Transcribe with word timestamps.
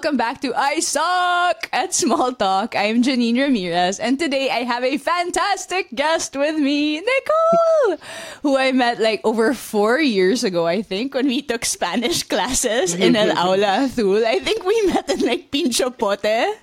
welcome 0.00 0.16
back 0.16 0.40
to 0.40 0.48
I 0.56 0.80
Suck 0.80 1.68
at 1.76 1.92
Small 1.92 2.32
Talk. 2.32 2.72
I'm 2.72 3.04
Janine 3.04 3.36
Ramirez, 3.36 4.00
and 4.00 4.18
today 4.18 4.48
I 4.48 4.64
have 4.64 4.80
a 4.82 4.96
fantastic 4.96 5.92
guest 5.92 6.32
with 6.40 6.56
me, 6.56 7.04
Nicole, 7.04 8.00
who 8.40 8.56
I 8.56 8.72
met 8.72 8.98
like 8.98 9.20
over 9.24 9.52
four 9.52 10.00
years 10.00 10.42
ago, 10.42 10.64
I 10.64 10.80
think, 10.80 11.12
when 11.12 11.28
we 11.28 11.42
took 11.42 11.66
Spanish 11.66 12.22
classes 12.22 12.94
in 12.94 13.12
El 13.12 13.36
Aula 13.44 13.84
Azul. 13.84 14.24
I 14.24 14.40
think 14.40 14.64
we 14.64 14.72
met 14.86 15.04
in 15.10 15.20
like 15.20 15.52
Pintxo 15.52 15.92
Pote, 15.92 16.56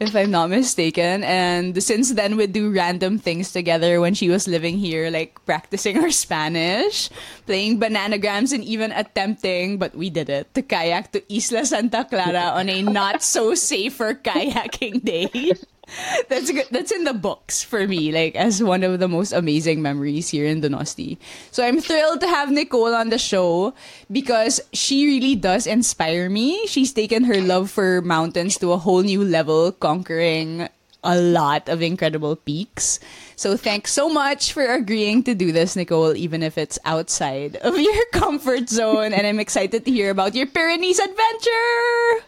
if 0.00 0.16
I'm 0.16 0.32
not 0.32 0.50
mistaken. 0.50 1.22
And 1.22 1.80
since 1.80 2.10
then, 2.10 2.36
we 2.36 2.48
do 2.48 2.74
random 2.74 3.20
things 3.20 3.52
together 3.52 4.00
when 4.00 4.14
she 4.14 4.28
was 4.30 4.48
living 4.48 4.78
here, 4.78 5.10
like 5.10 5.38
practicing 5.46 5.94
her 6.02 6.10
Spanish, 6.10 7.08
playing 7.46 7.78
bananagrams, 7.78 8.50
and 8.50 8.64
even 8.64 8.90
attempting, 8.90 9.78
but 9.78 9.94
we 9.94 10.10
did 10.10 10.28
it, 10.28 10.52
to 10.54 10.62
kayak 10.62 11.12
to 11.12 11.22
Isla 11.30 11.64
Santa 11.64 12.02
Clara 12.02 12.47
on 12.54 12.68
a 12.68 12.82
not 12.82 13.22
so 13.22 13.54
safer 13.54 14.14
kayaking 14.14 15.04
day. 15.04 15.52
That's 16.28 16.50
good. 16.52 16.66
That's 16.70 16.92
in 16.92 17.04
the 17.04 17.14
books 17.14 17.62
for 17.62 17.88
me, 17.88 18.12
like 18.12 18.36
as 18.36 18.62
one 18.62 18.82
of 18.84 19.00
the 19.00 19.08
most 19.08 19.32
amazing 19.32 19.80
memories 19.80 20.28
here 20.28 20.44
in 20.44 20.60
Donosti. 20.60 21.16
So 21.50 21.64
I'm 21.64 21.80
thrilled 21.80 22.20
to 22.20 22.28
have 22.28 22.50
Nicole 22.50 22.94
on 22.94 23.08
the 23.08 23.18
show 23.18 23.72
because 24.12 24.60
she 24.72 25.06
really 25.06 25.34
does 25.34 25.66
inspire 25.66 26.28
me. 26.28 26.66
She's 26.66 26.92
taken 26.92 27.24
her 27.24 27.40
love 27.40 27.70
for 27.70 28.02
mountains 28.02 28.58
to 28.58 28.72
a 28.72 28.78
whole 28.78 29.02
new 29.02 29.24
level, 29.24 29.72
conquering 29.72 30.68
a 31.04 31.16
lot 31.16 31.68
of 31.68 31.80
incredible 31.80 32.36
peaks. 32.36 33.00
So 33.36 33.56
thanks 33.56 33.92
so 33.92 34.08
much 34.08 34.52
for 34.52 34.66
agreeing 34.66 35.22
to 35.24 35.34
do 35.34 35.52
this, 35.52 35.76
Nicole, 35.76 36.16
even 36.16 36.42
if 36.42 36.58
it's 36.58 36.78
outside 36.84 37.56
of 37.56 37.78
your 37.78 38.04
comfort 38.12 38.68
zone. 38.68 39.12
And 39.12 39.26
I'm 39.26 39.40
excited 39.40 39.84
to 39.84 39.90
hear 39.90 40.10
about 40.10 40.34
your 40.34 40.46
Pyrenees 40.46 40.98
adventure. 40.98 42.27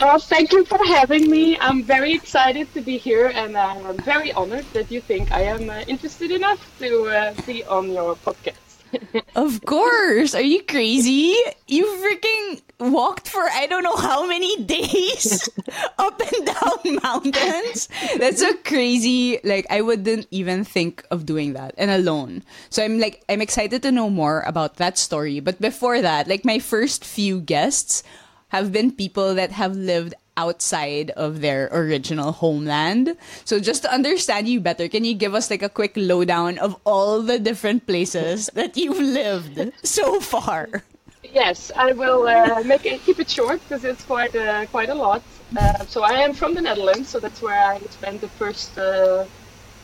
Oh, 0.00 0.18
thank 0.18 0.52
you 0.52 0.64
for 0.64 0.78
having 0.86 1.30
me. 1.30 1.58
I'm 1.58 1.82
very 1.82 2.14
excited 2.14 2.72
to 2.74 2.80
be 2.80 2.96
here, 2.96 3.32
and 3.34 3.56
I'm 3.56 3.96
very 3.98 4.32
honored 4.32 4.64
that 4.72 4.90
you 4.90 5.00
think 5.00 5.30
I 5.32 5.42
am 5.42 5.68
uh, 5.68 5.84
interested 5.86 6.30
enough 6.30 6.60
to 6.78 7.06
uh, 7.08 7.34
be 7.46 7.64
on 7.64 7.90
your 7.90 8.14
podcast. 8.16 8.70
of 9.36 9.64
course. 9.64 10.34
Are 10.34 10.42
you 10.42 10.62
crazy? 10.62 11.34
You 11.66 11.86
freaking 12.00 12.62
walked 12.80 13.28
for 13.28 13.42
I 13.42 13.66
don't 13.66 13.82
know 13.82 13.96
how 13.96 14.26
many 14.26 14.64
days 14.64 15.48
up 15.98 16.20
and 16.20 16.46
down 16.46 16.98
mountains. 17.02 17.88
That's 18.18 18.40
so 18.40 18.54
crazy 18.64 19.38
like 19.44 19.66
I 19.70 19.80
wouldn't 19.82 20.26
even 20.30 20.64
think 20.64 21.04
of 21.10 21.26
doing 21.26 21.52
that 21.54 21.74
and 21.76 21.90
alone. 21.90 22.42
So 22.70 22.82
I'm 22.82 22.98
like 22.98 23.22
I'm 23.28 23.40
excited 23.40 23.82
to 23.82 23.92
know 23.92 24.10
more 24.10 24.42
about 24.46 24.76
that 24.76 24.98
story. 24.98 25.40
But 25.40 25.60
before 25.60 26.00
that, 26.00 26.28
like 26.28 26.44
my 26.44 26.58
first 26.58 27.04
few 27.04 27.40
guests 27.40 28.02
have 28.50 28.70
been 28.72 28.92
people 28.92 29.34
that 29.34 29.50
have 29.52 29.74
lived 29.74 30.14
outside 30.36 31.10
of 31.10 31.40
their 31.40 31.68
original 31.72 32.32
homeland. 32.32 33.16
So 33.44 33.60
just 33.60 33.82
to 33.82 33.92
understand 33.92 34.48
you 34.48 34.60
better, 34.60 34.88
can 34.88 35.04
you 35.04 35.14
give 35.14 35.34
us 35.34 35.50
like 35.50 35.62
a 35.62 35.68
quick 35.68 35.92
lowdown 35.96 36.58
of 36.58 36.76
all 36.84 37.22
the 37.22 37.38
different 37.38 37.86
places 37.86 38.50
that 38.54 38.76
you've 38.76 38.98
lived 38.98 39.72
so 39.82 40.20
far? 40.20 40.84
Yes, 41.22 41.70
I 41.76 41.92
will 41.92 42.26
uh, 42.26 42.62
make 42.64 42.86
it 42.86 43.02
keep 43.04 43.20
it 43.20 43.30
short 43.30 43.60
because 43.62 43.84
it's 43.84 44.04
quite 44.04 44.34
uh, 44.34 44.66
quite 44.66 44.88
a 44.88 44.94
lot. 44.94 45.22
Uh, 45.56 45.84
so 45.86 46.02
I 46.02 46.22
am 46.26 46.32
from 46.32 46.54
the 46.54 46.62
Netherlands, 46.62 47.08
so 47.08 47.20
that's 47.20 47.42
where 47.42 47.60
I 47.72 47.78
spent 47.90 48.20
the 48.20 48.28
first 48.28 48.76
uh, 48.78 49.24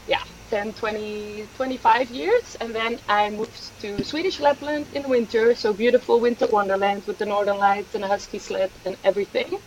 yeah 0.08 0.24
10, 0.48 0.72
20, 0.74 1.48
25 1.54 2.10
years, 2.10 2.56
and 2.60 2.74
then 2.74 3.00
I 3.08 3.30
moved 3.30 3.78
to 3.80 4.04
Swedish 4.04 4.40
Lapland 4.40 4.86
in 4.92 5.08
winter. 5.08 5.54
So 5.54 5.72
beautiful 5.72 6.20
winter 6.20 6.46
wonderland 6.46 7.04
with 7.06 7.18
the 7.18 7.26
northern 7.26 7.58
lights 7.58 7.94
and 7.94 8.04
a 8.04 8.08
husky 8.08 8.38
sled 8.38 8.70
and 8.84 8.96
everything. 9.04 9.58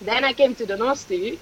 Then 0.00 0.24
I 0.24 0.32
came 0.32 0.54
to 0.56 0.66
Donosti 0.66 1.40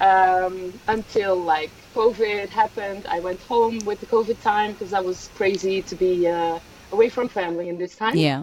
um, 0.00 0.80
until 0.86 1.36
like 1.36 1.72
COVID 1.94 2.48
happened. 2.50 3.06
I 3.08 3.20
went 3.20 3.42
home 3.42 3.78
with 3.84 4.00
the 4.00 4.06
COVID 4.06 4.40
time 4.40 4.72
because 4.72 4.92
I 4.92 5.00
was 5.00 5.30
crazy 5.34 5.82
to 5.82 5.94
be 5.96 6.26
uh, 6.28 6.60
away 6.92 7.08
from 7.08 7.28
family 7.28 7.68
in 7.68 7.76
this 7.78 7.96
time. 7.96 8.16
Yeah. 8.16 8.42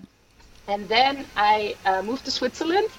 And 0.67 0.87
then 0.89 1.27
I 1.35 1.77
uh, 1.85 2.01
moved 2.01 2.25
to 2.25 2.31
Switzerland 2.31 2.89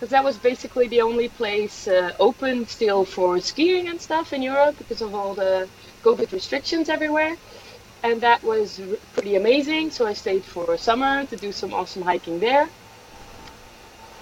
because 0.00 0.12
that 0.12 0.24
was 0.24 0.38
basically 0.38 0.88
the 0.88 1.02
only 1.02 1.28
place 1.28 1.86
uh, 1.86 2.12
open 2.18 2.66
still 2.66 3.04
for 3.04 3.38
skiing 3.38 3.86
and 3.88 4.00
stuff 4.00 4.32
in 4.32 4.40
Europe 4.40 4.78
because 4.78 5.02
of 5.02 5.14
all 5.14 5.34
the 5.34 5.68
COVID 6.02 6.32
restrictions 6.32 6.88
everywhere. 6.88 7.36
And 8.02 8.18
that 8.22 8.42
was 8.42 8.80
r- 8.80 8.96
pretty 9.12 9.36
amazing. 9.36 9.90
So 9.90 10.06
I 10.06 10.14
stayed 10.14 10.46
for 10.46 10.74
summer 10.78 11.26
to 11.26 11.36
do 11.36 11.52
some 11.52 11.74
awesome 11.74 12.00
hiking 12.00 12.40
there. 12.40 12.70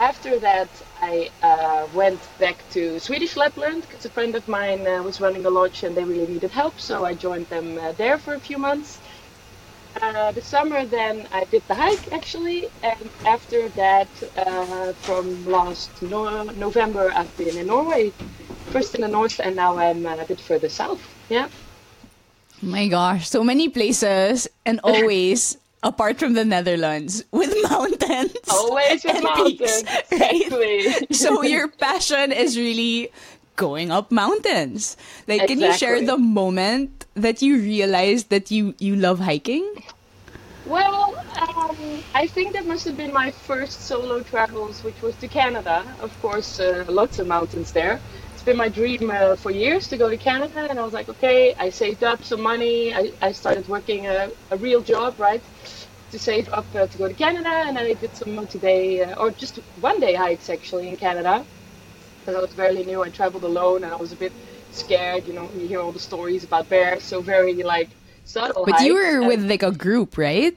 After 0.00 0.40
that, 0.40 0.68
I 1.00 1.30
uh, 1.42 1.86
went 1.94 2.18
back 2.40 2.68
to 2.70 2.98
Swedish 2.98 3.36
Lapland 3.36 3.82
because 3.82 4.04
a 4.04 4.10
friend 4.10 4.34
of 4.34 4.48
mine 4.48 4.84
uh, 4.84 5.00
was 5.04 5.20
running 5.20 5.46
a 5.46 5.50
lodge 5.50 5.84
and 5.84 5.96
they 5.96 6.02
really 6.02 6.26
needed 6.26 6.50
help. 6.50 6.80
So 6.80 7.04
I 7.04 7.14
joined 7.14 7.46
them 7.50 7.78
uh, 7.78 7.92
there 7.92 8.18
for 8.18 8.34
a 8.34 8.40
few 8.40 8.58
months. 8.58 9.00
Uh, 10.00 10.30
the 10.32 10.40
summer, 10.40 10.84
then 10.86 11.26
I 11.32 11.44
did 11.44 11.62
the 11.66 11.74
hike 11.74 12.12
actually, 12.12 12.68
and 12.82 13.08
after 13.26 13.68
that, 13.70 14.08
uh, 14.36 14.92
from 14.92 15.44
last 15.46 15.90
no- 16.02 16.44
November, 16.54 17.10
I've 17.14 17.34
been 17.36 17.56
in 17.56 17.66
Norway, 17.66 18.10
first 18.70 18.94
in 18.94 19.00
the 19.00 19.08
north, 19.08 19.40
and 19.40 19.56
now 19.56 19.76
I'm 19.76 20.06
uh, 20.06 20.16
a 20.16 20.24
bit 20.24 20.40
further 20.40 20.68
south. 20.68 21.00
Yeah. 21.28 21.48
Oh 22.62 22.66
my 22.66 22.86
gosh, 22.88 23.28
so 23.28 23.42
many 23.42 23.68
places 23.68 24.48
and 24.64 24.80
always 24.84 25.56
apart 25.82 26.18
from 26.18 26.34
the 26.34 26.44
Netherlands 26.44 27.24
with 27.32 27.54
mountains. 27.70 28.34
Always 28.50 29.04
with 29.04 29.22
mountains. 29.22 29.58
peaks, 29.58 29.84
right? 30.12 30.42
Exactly. 30.46 31.14
so 31.14 31.42
your 31.42 31.68
passion 31.68 32.32
is 32.32 32.56
really 32.56 33.10
going 33.58 33.90
up 33.90 34.10
mountains. 34.10 34.96
Like 35.26 35.46
can 35.48 35.60
you 35.60 35.72
share 35.74 36.00
the 36.00 36.16
moment 36.16 37.04
that 37.14 37.42
you 37.42 37.58
realized 37.58 38.30
that 38.30 38.50
you 38.50 38.74
you 38.78 38.96
love 38.96 39.18
hiking? 39.18 39.66
Well, 40.66 41.16
um, 41.40 41.76
I 42.14 42.26
think 42.26 42.52
that 42.54 42.66
must 42.66 42.84
have 42.86 42.96
been 42.96 43.12
my 43.12 43.30
first 43.30 43.82
solo 43.90 44.20
travels, 44.20 44.84
which 44.84 45.00
was 45.02 45.14
to 45.16 45.28
Canada. 45.28 45.76
Of 46.00 46.12
course, 46.22 46.60
uh, 46.60 46.84
lots 46.88 47.18
of 47.18 47.26
mountains 47.26 47.72
there. 47.72 48.00
It's 48.34 48.44
been 48.44 48.56
my 48.56 48.68
dream 48.68 49.10
uh, 49.10 49.34
for 49.36 49.50
years 49.50 49.88
to 49.88 49.96
go 49.96 50.08
to 50.08 50.16
Canada, 50.16 50.60
and 50.70 50.78
I 50.78 50.84
was 50.84 50.92
like, 50.92 51.08
okay, 51.08 51.54
I 51.58 51.70
saved 51.70 52.04
up 52.04 52.22
some 52.22 52.42
money. 52.42 52.94
I, 52.94 53.12
I 53.28 53.32
started 53.32 53.66
working 53.66 54.06
a, 54.06 54.30
a 54.50 54.56
real 54.58 54.82
job, 54.82 55.18
right, 55.18 55.42
to 56.12 56.18
save 56.18 56.46
up 56.52 56.66
uh, 56.74 56.86
to 56.86 56.98
go 56.98 57.08
to 57.08 57.14
Canada, 57.14 57.54
and 57.66 57.76
then 57.76 57.86
I 57.86 57.94
did 57.94 58.14
some 58.14 58.34
multi-day 58.34 59.04
uh, 59.04 59.20
or 59.20 59.30
just 59.30 59.56
one-day 59.80 60.14
hikes 60.14 60.50
actually 60.50 60.88
in 60.88 60.96
Canada 60.96 61.44
because 62.28 62.38
I 62.38 62.42
was 62.42 62.52
fairly 62.52 62.84
new. 62.84 63.02
I 63.02 63.08
traveled 63.08 63.44
alone, 63.44 63.84
and 63.84 63.92
I 63.92 63.96
was 63.96 64.12
a 64.12 64.16
bit 64.16 64.32
scared. 64.70 65.26
You 65.26 65.32
know, 65.32 65.48
you 65.56 65.66
hear 65.66 65.80
all 65.80 65.92
the 65.92 65.98
stories 65.98 66.44
about 66.44 66.68
bears, 66.68 67.02
so 67.02 67.22
very 67.22 67.54
like 67.54 67.88
subtle. 68.24 68.66
But 68.66 68.80
you 68.82 68.94
were 68.94 69.20
and- 69.20 69.26
with 69.28 69.44
like 69.48 69.62
a 69.62 69.72
group, 69.72 70.18
right? 70.18 70.56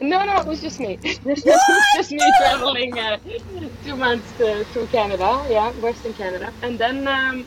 no, 0.00 0.24
no, 0.24 0.40
it 0.40 0.46
was 0.46 0.62
just 0.62 0.80
me. 0.80 0.98
it 1.04 1.22
was 1.24 1.42
just 1.94 2.10
me 2.10 2.26
traveling 2.38 2.98
uh, 2.98 3.18
two 3.84 3.96
months 3.96 4.32
uh, 4.40 4.64
through 4.72 4.86
Canada, 4.86 5.44
yeah, 5.50 5.70
Western 5.72 6.14
Canada. 6.14 6.54
And 6.62 6.78
then 6.78 7.06
um, 7.06 7.46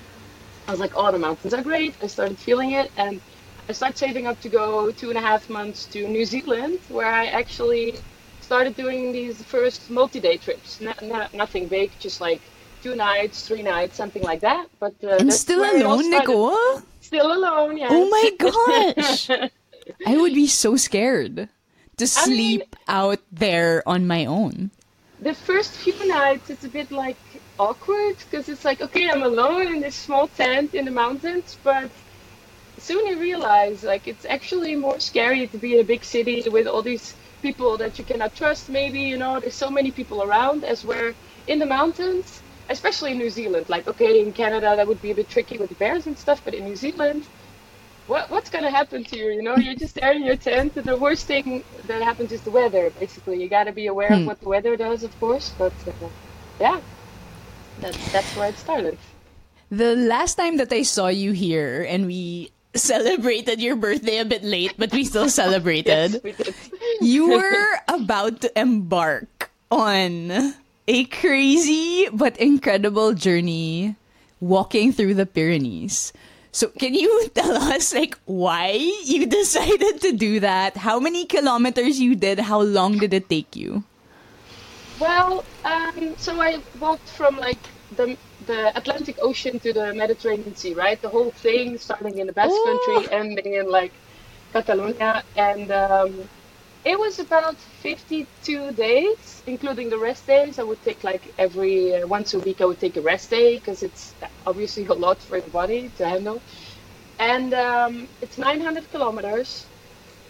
I 0.67 0.72
was 0.72 0.79
like, 0.79 0.94
oh, 0.95 1.12
the 1.12 1.17
mountains 1.17 1.56
are 1.56 1.63
great. 1.63 1.95
I 2.03 2.06
started 2.06 2.38
feeling 2.38 2.73
it. 2.73 2.91
And 2.95 3.19
I 3.67 3.72
started 3.72 3.97
saving 3.97 4.28
up 4.28 4.39
to 4.41 4.50
go 4.50 4.91
two 4.91 5.09
and 5.09 5.17
a 5.17 5.22
half 5.22 5.50
months 5.50 5.88
to 5.88 6.07
New 6.07 6.25
Zealand, 6.25 6.78
where 6.89 7.12
I 7.12 7.25
actually 7.25 7.97
started 8.39 8.75
doing 8.75 9.12
these 9.13 9.41
first 9.41 9.89
multi 9.89 10.19
day 10.19 10.38
trips. 10.38 10.79
No, 10.79 10.94
no, 11.01 11.25
nothing 11.33 11.67
big, 11.69 11.89
just 12.00 12.22
like 12.22 12.41
two 12.83 12.95
nights, 12.95 13.47
three 13.47 13.63
nights, 13.63 13.95
something 13.95 14.21
like 14.23 14.41
that. 14.41 14.67
But 14.79 14.94
uh, 15.03 15.17
And 15.19 15.31
still 15.33 15.61
where 15.61 15.77
it 15.77 15.85
all 15.85 15.99
alone. 15.99 16.11
Nicole? 16.11 16.81
Still 17.01 17.31
alone, 17.33 17.77
yeah. 17.77 17.88
Oh 17.89 18.09
my 18.09 18.27
gosh. 18.45 19.29
I 20.05 20.17
would 20.17 20.33
be 20.33 20.47
so 20.47 20.75
scared 20.75 21.35
to 21.97 22.06
I 22.06 22.25
mean- 22.27 22.35
sleep 22.59 22.75
out 22.88 23.19
there 23.31 23.83
on 23.88 24.06
my 24.07 24.25
own. 24.25 24.71
the 25.24 25.33
first 25.50 25.71
few 25.83 25.95
nights 26.19 26.50
it's 26.53 26.65
a 26.65 26.74
bit 26.80 26.89
like 26.91 27.21
awkward 27.57 28.15
because 28.24 28.45
it's 28.53 28.65
like 28.69 28.80
okay 28.88 29.06
i'm 29.13 29.24
alone 29.24 29.65
in 29.74 29.79
this 29.86 29.95
small 30.07 30.25
tent 30.41 30.69
in 30.79 30.83
the 30.89 30.95
mountains 31.03 31.50
but 31.69 31.88
soon 32.88 33.01
you 33.09 33.15
realize 33.29 33.77
like 33.91 34.03
it's 34.12 34.25
actually 34.36 34.74
more 34.75 35.00
scary 35.00 35.47
to 35.53 35.57
be 35.65 35.69
in 35.75 35.79
a 35.86 35.88
big 35.94 36.03
city 36.15 36.38
with 36.57 36.68
all 36.71 36.81
these 36.91 37.07
people 37.45 37.71
that 37.81 37.94
you 37.97 38.03
cannot 38.12 38.31
trust 38.41 38.63
maybe 38.79 39.01
you 39.12 39.18
know 39.24 39.33
there's 39.39 39.59
so 39.65 39.71
many 39.79 39.91
people 40.00 40.19
around 40.27 40.59
as 40.74 40.83
where 40.89 41.09
in 41.51 41.57
the 41.63 41.69
mountains 41.77 42.27
especially 42.74 43.12
in 43.14 43.18
new 43.18 43.30
zealand 43.30 43.66
like 43.70 43.88
okay 43.88 44.20
in 44.22 44.34
canada 44.34 44.70
that 44.78 44.88
would 44.88 45.02
be 45.02 45.12
a 45.12 45.16
bit 45.16 45.30
tricky 45.30 45.58
with 45.58 45.70
the 45.70 45.75
bears 45.75 46.08
and 46.08 46.18
stuff 46.18 46.42
but 46.46 46.54
in 46.54 46.66
new 46.66 46.75
zealand 46.75 47.24
what, 48.06 48.30
what's 48.30 48.50
going 48.50 48.64
to 48.66 48.72
happen 48.72 49.04
to 49.06 49.18
you? 49.18 49.31
You 49.31 49.42
know, 49.44 49.56
you're 49.58 49.75
just 49.75 49.96
there 49.96 50.12
in 50.14 50.24
your 50.24 50.36
tent. 50.36 50.75
And 50.75 50.86
the 50.86 50.98
worst 50.98 51.25
thing 51.28 51.64
that 51.86 52.02
happens 52.02 52.31
is 52.34 52.42
the 52.42 52.52
weather, 52.52 52.92
basically. 53.00 53.42
You 53.42 53.50
got 53.50 53.66
to 53.66 53.72
be 53.72 53.88
aware 53.88 54.14
Hmm. 54.14 54.14
of 54.16 54.25
what 54.25 54.40
the 54.42 54.50
weather 54.50 54.75
does, 54.75 55.04
of 55.04 55.18
course. 55.20 55.56
But 55.58 55.74
uh, 55.88 56.10
yeah, 56.60 56.81
that, 57.80 57.98
that's 58.12 58.36
where 58.36 58.50
it 58.50 58.58
started. 58.58 59.00
The 59.70 59.96
last 59.96 60.36
time 60.36 60.58
that 60.58 60.72
I 60.72 60.84
saw 60.84 61.08
you 61.08 61.31
here 61.31 61.86
and 61.88 62.06
we 62.06 62.52
celebrated 62.75 63.62
your 63.62 63.75
birthday 63.75 64.18
a 64.20 64.25
bit 64.25 64.44
late, 64.44 64.75
but 64.78 64.92
we 64.92 65.06
still 65.06 65.30
celebrated. 65.42 66.22
Yes, 66.22 66.24
we 66.24 66.36
you 67.00 67.28
were 67.34 67.70
about 67.88 68.42
to 68.42 68.60
embark 68.60 69.52
on 69.72 70.54
a 70.88 71.06
crazy 71.06 72.07
but 72.12 72.38
incredible 72.38 73.13
journey 73.13 73.95
walking 74.39 74.91
through 74.91 75.13
the 75.13 75.25
Pyrenees. 75.25 76.12
So 76.51 76.68
can 76.68 76.94
you 76.94 77.30
tell 77.33 77.57
us 77.57 77.94
like 77.94 78.18
why 78.25 78.77
you 79.06 79.25
decided 79.39 80.01
to 80.01 80.12
do 80.13 80.39
that? 80.39 80.77
How 80.77 81.00
many 81.00 81.25
kilometers 81.25 82.00
you 82.00 82.15
did? 82.15 82.39
How 82.39 82.62
long 82.62 82.97
did 82.97 83.13
it 83.13 83.30
take 83.30 83.56
you? 83.56 83.83
Well, 85.00 85.44
um, 85.65 86.15
so 86.18 86.39
I 86.39 86.62
walked 86.80 87.09
from 87.09 87.38
like 87.38 87.59
the 87.95 88.18
the 88.45 88.75
Atlantic 88.77 89.18
Ocean 89.21 89.59
to 89.59 89.71
the 89.71 89.94
Mediterranean 89.94 90.56
Sea, 90.56 90.74
right? 90.74 91.01
The 91.01 91.09
whole 91.09 91.31
thing, 91.31 91.77
starting 91.77 92.18
in 92.18 92.27
the 92.27 92.33
Basque. 92.33 92.53
Country, 92.65 93.12
ending 93.12 93.53
in 93.53 93.71
like 93.71 93.94
Catalonia, 94.51 95.24
and 95.36 95.71
um, 95.71 96.29
it 96.85 97.00
was 97.00 97.19
about 97.19 97.59
52 97.59 98.71
days, 98.74 99.44
including 99.45 99.89
the 99.89 100.00
rest 100.00 100.27
days. 100.27 100.59
I 100.59 100.63
would 100.63 100.81
take 100.81 101.03
like 101.03 101.33
every 101.38 101.95
uh, 101.95 102.07
once 102.07 102.33
a 102.33 102.39
week. 102.39 102.62
I 102.62 102.65
would 102.65 102.80
take 102.80 102.97
a 102.97 103.01
rest 103.01 103.30
day 103.30 103.56
because 103.56 103.83
it's 103.83 104.15
obviously 104.45 104.85
a 104.85 104.94
lot 104.94 105.21
for 105.21 105.39
the 105.41 105.50
body 105.50 105.89
to 105.97 106.07
handle, 106.07 106.44
and 107.19 107.53
um, 107.53 108.09
it's 108.21 108.38
900 108.38 108.89
kilometers. 108.91 109.69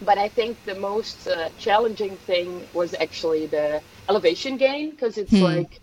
But 0.01 0.17
I 0.17 0.29
think 0.29 0.63
the 0.65 0.75
most 0.75 1.27
uh, 1.27 1.49
challenging 1.57 2.17
thing 2.17 2.67
was 2.73 2.93
actually 2.93 3.47
the 3.47 3.81
elevation 4.09 4.57
gain 4.57 4.91
because 4.91 5.17
it's 5.17 5.39
like 5.41 5.79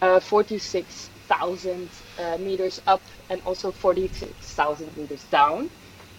uh, 0.00 0.20
46,000 0.20 1.90
uh, 2.18 2.38
meters 2.38 2.80
up 2.86 3.02
and 3.28 3.40
also 3.42 3.72
46,000 3.72 4.96
meters 4.96 5.24
down. 5.24 5.70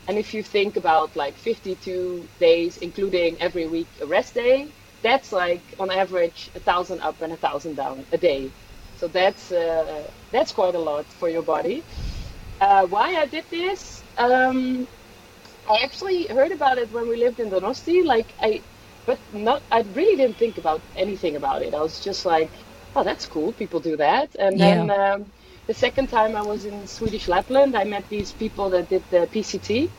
And 0.07 0.17
if 0.17 0.33
you 0.33 0.43
think 0.43 0.77
about 0.77 1.15
like 1.15 1.37
52 1.37 2.29
days, 2.39 2.77
including 2.77 3.41
every 3.41 3.67
week 3.67 3.97
a 4.01 4.07
rest 4.07 4.35
day, 4.35 4.73
that's 5.03 5.31
like 5.31 5.73
on 5.79 5.91
average 5.91 6.49
a 6.55 6.59
thousand 6.59 7.01
up 7.01 7.21
and 7.21 7.33
a 7.33 7.37
thousand 7.37 7.75
down 7.75 8.07
a 8.11 8.17
day. 8.17 8.55
So 8.95 9.07
that's 9.07 9.51
uh, 9.51 10.11
that's 10.31 10.51
quite 10.53 10.75
a 10.75 10.79
lot 10.79 11.13
for 11.13 11.29
your 11.29 11.43
body. 11.43 11.85
Uh, 12.59 12.87
why 12.87 13.15
I 13.15 13.25
did 13.27 13.45
this? 13.49 14.03
Um, 14.17 14.87
I 15.67 15.77
actually 15.83 16.27
heard 16.27 16.51
about 16.51 16.77
it 16.77 16.91
when 16.91 17.07
we 17.07 17.17
lived 17.17 17.39
in 17.39 17.49
Donosti. 17.49 18.03
Like 18.05 18.33
I, 18.39 18.65
but 19.05 19.21
not. 19.31 19.63
I 19.71 19.81
really 19.81 20.17
didn't 20.17 20.37
think 20.37 20.57
about 20.57 20.83
anything 20.95 21.35
about 21.35 21.63
it. 21.63 21.73
I 21.73 21.81
was 21.81 21.99
just 21.99 22.25
like, 22.25 22.65
oh, 22.95 23.03
that's 23.03 23.27
cool. 23.27 23.53
People 23.53 23.79
do 23.81 23.97
that. 23.97 24.35
And 24.39 24.59
then 24.59 24.89
um, 24.89 25.33
the 25.67 25.73
second 25.73 26.07
time 26.07 26.35
I 26.35 26.41
was 26.43 26.65
in 26.65 26.87
Swedish 26.87 27.27
Lapland, 27.27 27.75
I 27.75 27.83
met 27.83 28.07
these 28.09 28.33
people 28.33 28.69
that 28.71 28.89
did 28.89 29.03
the 29.09 29.27
PCT. 29.27 29.91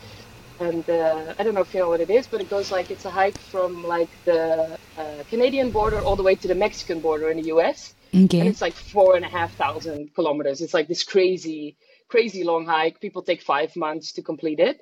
And 0.60 0.88
uh, 0.90 1.34
I 1.38 1.44
don't 1.44 1.54
know 1.54 1.60
if 1.60 1.72
you 1.74 1.80
know 1.80 1.88
what 1.90 2.00
it 2.00 2.10
is, 2.10 2.26
but 2.26 2.40
it 2.40 2.48
goes 2.50 2.70
like 2.72 2.90
it's 2.90 3.04
a 3.04 3.10
hike 3.10 3.38
from 3.38 3.84
like 3.84 4.18
the 4.24 4.78
uh, 4.96 5.22
Canadian 5.28 5.70
border 5.70 6.00
all 6.00 6.16
the 6.16 6.24
way 6.24 6.34
to 6.34 6.48
the 6.48 6.54
Mexican 6.54 7.00
border 7.00 7.30
in 7.30 7.36
the 7.36 7.44
U.S. 7.48 7.94
And 8.40 8.48
it's 8.48 8.60
like 8.60 8.74
four 8.74 9.14
and 9.14 9.24
a 9.24 9.28
half 9.28 9.54
thousand 9.54 10.14
kilometers. 10.14 10.60
It's 10.60 10.74
like 10.74 10.88
this 10.88 11.04
crazy, 11.04 11.76
crazy 12.08 12.42
long 12.42 12.66
hike. 12.66 13.00
People 13.00 13.22
take 13.22 13.42
five 13.42 13.76
months 13.76 14.12
to 14.14 14.22
complete 14.22 14.58
it. 14.58 14.80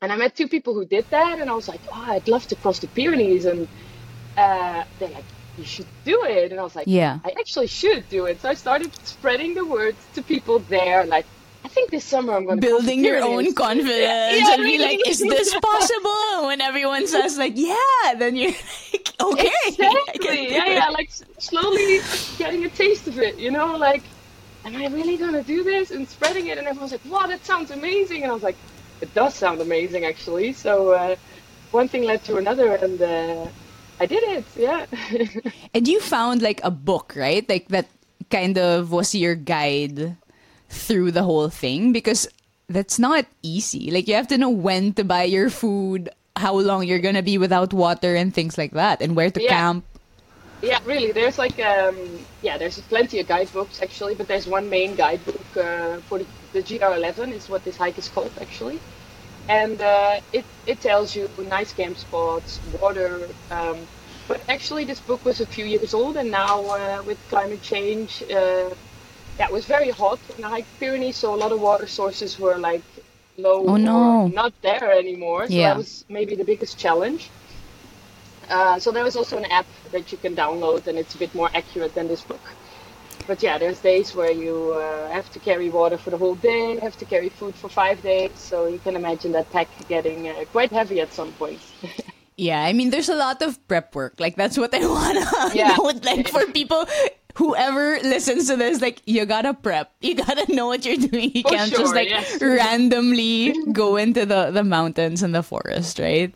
And 0.00 0.10
I 0.10 0.16
met 0.16 0.34
two 0.34 0.48
people 0.48 0.72
who 0.74 0.86
did 0.86 1.06
that, 1.10 1.38
and 1.40 1.50
I 1.50 1.54
was 1.54 1.68
like, 1.68 1.82
oh, 1.92 2.06
I'd 2.12 2.28
love 2.28 2.46
to 2.46 2.56
cross 2.56 2.78
the 2.78 2.88
Pyrenees. 2.88 3.44
And 3.44 3.68
uh, 4.36 4.84
they're 4.98 5.10
like, 5.10 5.28
you 5.60 5.66
should 5.74 5.86
do 6.04 6.16
it. 6.24 6.50
And 6.50 6.58
I 6.60 6.64
was 6.64 6.74
like, 6.74 6.86
Yeah. 6.88 7.18
I 7.24 7.30
actually 7.38 7.68
should 7.68 8.08
do 8.08 8.20
it. 8.26 8.40
So 8.40 8.48
I 8.48 8.54
started 8.54 8.90
spreading 9.06 9.54
the 9.54 9.64
word 9.76 9.94
to 10.14 10.22
people 10.22 10.58
there, 10.76 11.04
like, 11.06 11.26
I 11.62 11.68
think 11.68 11.90
this 11.90 12.04
summer 12.04 12.32
I'm 12.36 12.46
going 12.46 12.58
to 12.60 12.66
Building 12.66 13.04
your 13.04 13.22
own 13.22 13.52
confidence 13.54 13.90
Yeah, 14.40 14.54
and 14.54 14.62
be 14.62 14.78
really. 14.78 14.96
like, 14.96 15.00
is 15.06 15.20
this 15.20 15.54
possible? 15.70 16.46
When 16.48 16.60
everyone 16.70 17.06
says 17.06 17.36
like, 17.36 17.52
yeah, 17.56 18.14
then 18.18 18.34
you're 18.34 18.52
like, 18.94 19.08
okay. 19.20 19.50
Exactly. 19.68 20.52
Yeah, 20.56 20.66
it. 20.66 20.74
yeah. 20.80 20.88
Like 20.88 21.10
slowly 21.38 22.00
getting 22.38 22.64
a 22.64 22.70
taste 22.70 23.06
of 23.08 23.18
it. 23.18 23.36
You 23.38 23.50
know, 23.50 23.76
like, 23.76 24.02
am 24.64 24.74
I 24.76 24.86
really 24.88 25.16
gonna 25.18 25.42
do 25.42 25.62
this? 25.62 25.90
And 25.90 26.08
spreading 26.08 26.46
it, 26.46 26.56
and 26.58 26.66
everyone's 26.66 26.92
like, 26.92 27.04
"Wow, 27.04 27.26
that 27.26 27.44
sounds 27.44 27.70
amazing!" 27.70 28.22
And 28.22 28.30
I 28.30 28.34
was 28.34 28.42
like, 28.42 28.56
"It 29.00 29.12
does 29.14 29.34
sound 29.34 29.60
amazing, 29.60 30.04
actually." 30.04 30.52
So 30.54 30.92
uh, 30.92 31.16
one 31.70 31.88
thing 31.88 32.04
led 32.04 32.24
to 32.24 32.36
another, 32.36 32.74
and 32.74 33.00
uh, 33.00 33.46
I 34.00 34.06
did 34.06 34.22
it. 34.24 34.44
Yeah. 34.56 34.86
And 35.74 35.86
you 35.86 36.00
found 36.00 36.42
like 36.42 36.60
a 36.64 36.70
book, 36.70 37.12
right? 37.16 37.46
Like 37.48 37.68
that 37.68 37.86
kind 38.30 38.58
of 38.58 38.90
was 38.90 39.14
your 39.14 39.34
guide 39.34 40.16
through 40.68 41.12
the 41.12 41.22
whole 41.22 41.48
thing 41.48 41.92
because 41.92 42.26
that's 42.68 42.98
not 42.98 43.26
easy. 43.42 43.90
Like 43.90 44.08
you 44.08 44.14
have 44.14 44.28
to 44.28 44.38
know 44.38 44.50
when 44.50 44.94
to 44.94 45.04
buy 45.04 45.24
your 45.24 45.50
food, 45.50 46.08
how 46.36 46.54
long 46.58 46.84
you're 46.84 46.98
gonna 47.02 47.22
be 47.22 47.38
without 47.38 47.72
water 47.72 48.14
and 48.16 48.32
things 48.32 48.56
like 48.56 48.72
that, 48.72 49.02
and 49.02 49.14
where 49.14 49.30
to 49.30 49.42
Yeah. 49.42 49.50
camp. 49.50 49.84
Yeah, 50.62 50.78
really. 50.84 51.12
There's 51.12 51.38
like 51.38 51.58
um, 51.60 51.96
yeah, 52.42 52.58
there's 52.58 52.78
plenty 52.82 53.20
of 53.20 53.26
guidebooks 53.28 53.82
actually, 53.82 54.14
but 54.14 54.28
there's 54.28 54.46
one 54.46 54.68
main 54.68 54.94
guidebook 54.94 55.44
uh, 55.56 55.98
for 56.08 56.18
the, 56.18 56.26
the 56.52 56.62
GR11 56.62 57.32
is 57.32 57.48
what 57.48 57.64
this 57.64 57.76
hike 57.76 57.98
is 57.98 58.08
called 58.08 58.32
actually, 58.40 58.78
and 59.58 59.82
uh, 59.82 60.20
it 60.32 60.46
it 60.66 60.80
tells 60.80 61.14
you 61.16 61.28
nice 61.38 61.72
camp 61.72 61.96
spots, 61.98 62.60
water. 62.64 63.30
Um, 63.50 63.88
but 64.28 64.44
actually, 64.48 64.84
this 64.86 65.00
book 65.00 65.24
was 65.24 65.40
a 65.40 65.46
few 65.46 65.66
years 65.66 65.92
old, 65.94 66.16
and 66.16 66.30
now 66.30 66.56
uh, 66.68 67.02
with 67.04 67.18
climate 67.28 67.62
change, 67.62 68.22
uh, 68.30 68.70
yeah, 69.38 69.46
it 69.50 69.52
was 69.52 69.66
very 69.66 69.90
hot 69.90 70.20
in 70.34 70.42
the 70.42 70.48
hike 70.48 70.68
Pyrenees, 70.80 71.18
so 71.18 71.34
a 71.34 71.40
lot 71.44 71.52
of 71.52 71.60
water 71.60 71.86
sources 71.86 72.38
were 72.38 72.58
like 72.58 72.86
low 73.38 73.60
Oh, 73.68 73.76
no. 73.76 74.28
not 74.40 74.54
there 74.62 74.90
anymore. 74.92 75.48
So 75.48 75.56
Yeah. 75.58 75.70
that 75.70 75.78
was 75.78 76.04
maybe 76.08 76.36
the 76.36 76.44
biggest 76.52 76.78
challenge. 76.78 77.32
Uh, 78.48 78.78
so 78.78 78.92
there 78.92 79.04
was 79.04 79.16
also 79.16 79.36
an 79.38 79.46
app 79.46 79.68
that 79.92 80.12
you 80.12 80.18
can 80.18 80.34
download, 80.36 80.86
and 80.88 80.98
it's 80.98 81.14
a 81.14 81.18
bit 81.18 81.34
more 81.34 81.50
accurate 81.54 81.94
than 81.94 82.08
this 82.08 82.24
book. 82.24 82.56
But 83.30 83.44
yeah, 83.46 83.58
there's 83.62 83.78
days 83.78 84.08
where 84.18 84.32
you 84.32 84.72
uh, 84.74 85.08
have 85.16 85.30
to 85.34 85.38
carry 85.38 85.70
water 85.70 85.96
for 85.96 86.10
the 86.10 86.18
whole 86.18 86.34
day, 86.34 86.80
have 86.82 86.96
to 86.98 87.04
carry 87.04 87.28
food 87.28 87.54
for 87.54 87.68
five 87.68 88.02
days. 88.02 88.32
So 88.34 88.66
you 88.66 88.80
can 88.82 88.96
imagine 88.96 89.30
that 89.38 89.46
pack 89.54 89.68
getting 89.88 90.26
uh, 90.26 90.34
quite 90.50 90.72
heavy 90.72 90.98
at 91.00 91.12
some 91.14 91.30
point. 91.38 91.60
Yeah, 92.36 92.64
I 92.64 92.72
mean, 92.72 92.88
there's 92.88 93.10
a 93.10 93.14
lot 93.14 93.42
of 93.42 93.60
prep 93.68 93.94
work. 93.94 94.14
Like 94.18 94.34
that's 94.34 94.56
what 94.56 94.72
I 94.74 94.80
wanna 94.96 95.22
Yeah. 95.54 95.76
note. 95.78 96.02
Like 96.02 96.26
for 96.26 96.46
people, 96.50 96.86
whoever 97.36 98.00
listens 98.02 98.48
to 98.48 98.56
this, 98.56 98.80
like 98.80 99.02
you 99.04 99.26
gotta 99.26 99.52
prep. 99.54 99.92
You 100.00 100.14
gotta 100.16 100.50
know 100.52 100.66
what 100.66 100.82
you're 100.88 100.96
doing. 100.96 101.30
You 101.36 101.42
For 101.44 101.50
can't 101.54 101.70
just 101.70 101.94
like 101.94 102.08
yes. 102.08 102.40
randomly 102.40 103.52
go 103.70 103.94
into 104.00 104.24
the 104.24 104.50
the 104.50 104.64
mountains 104.64 105.22
and 105.22 105.34
the 105.36 105.44
forest, 105.44 106.00
right? 106.00 106.32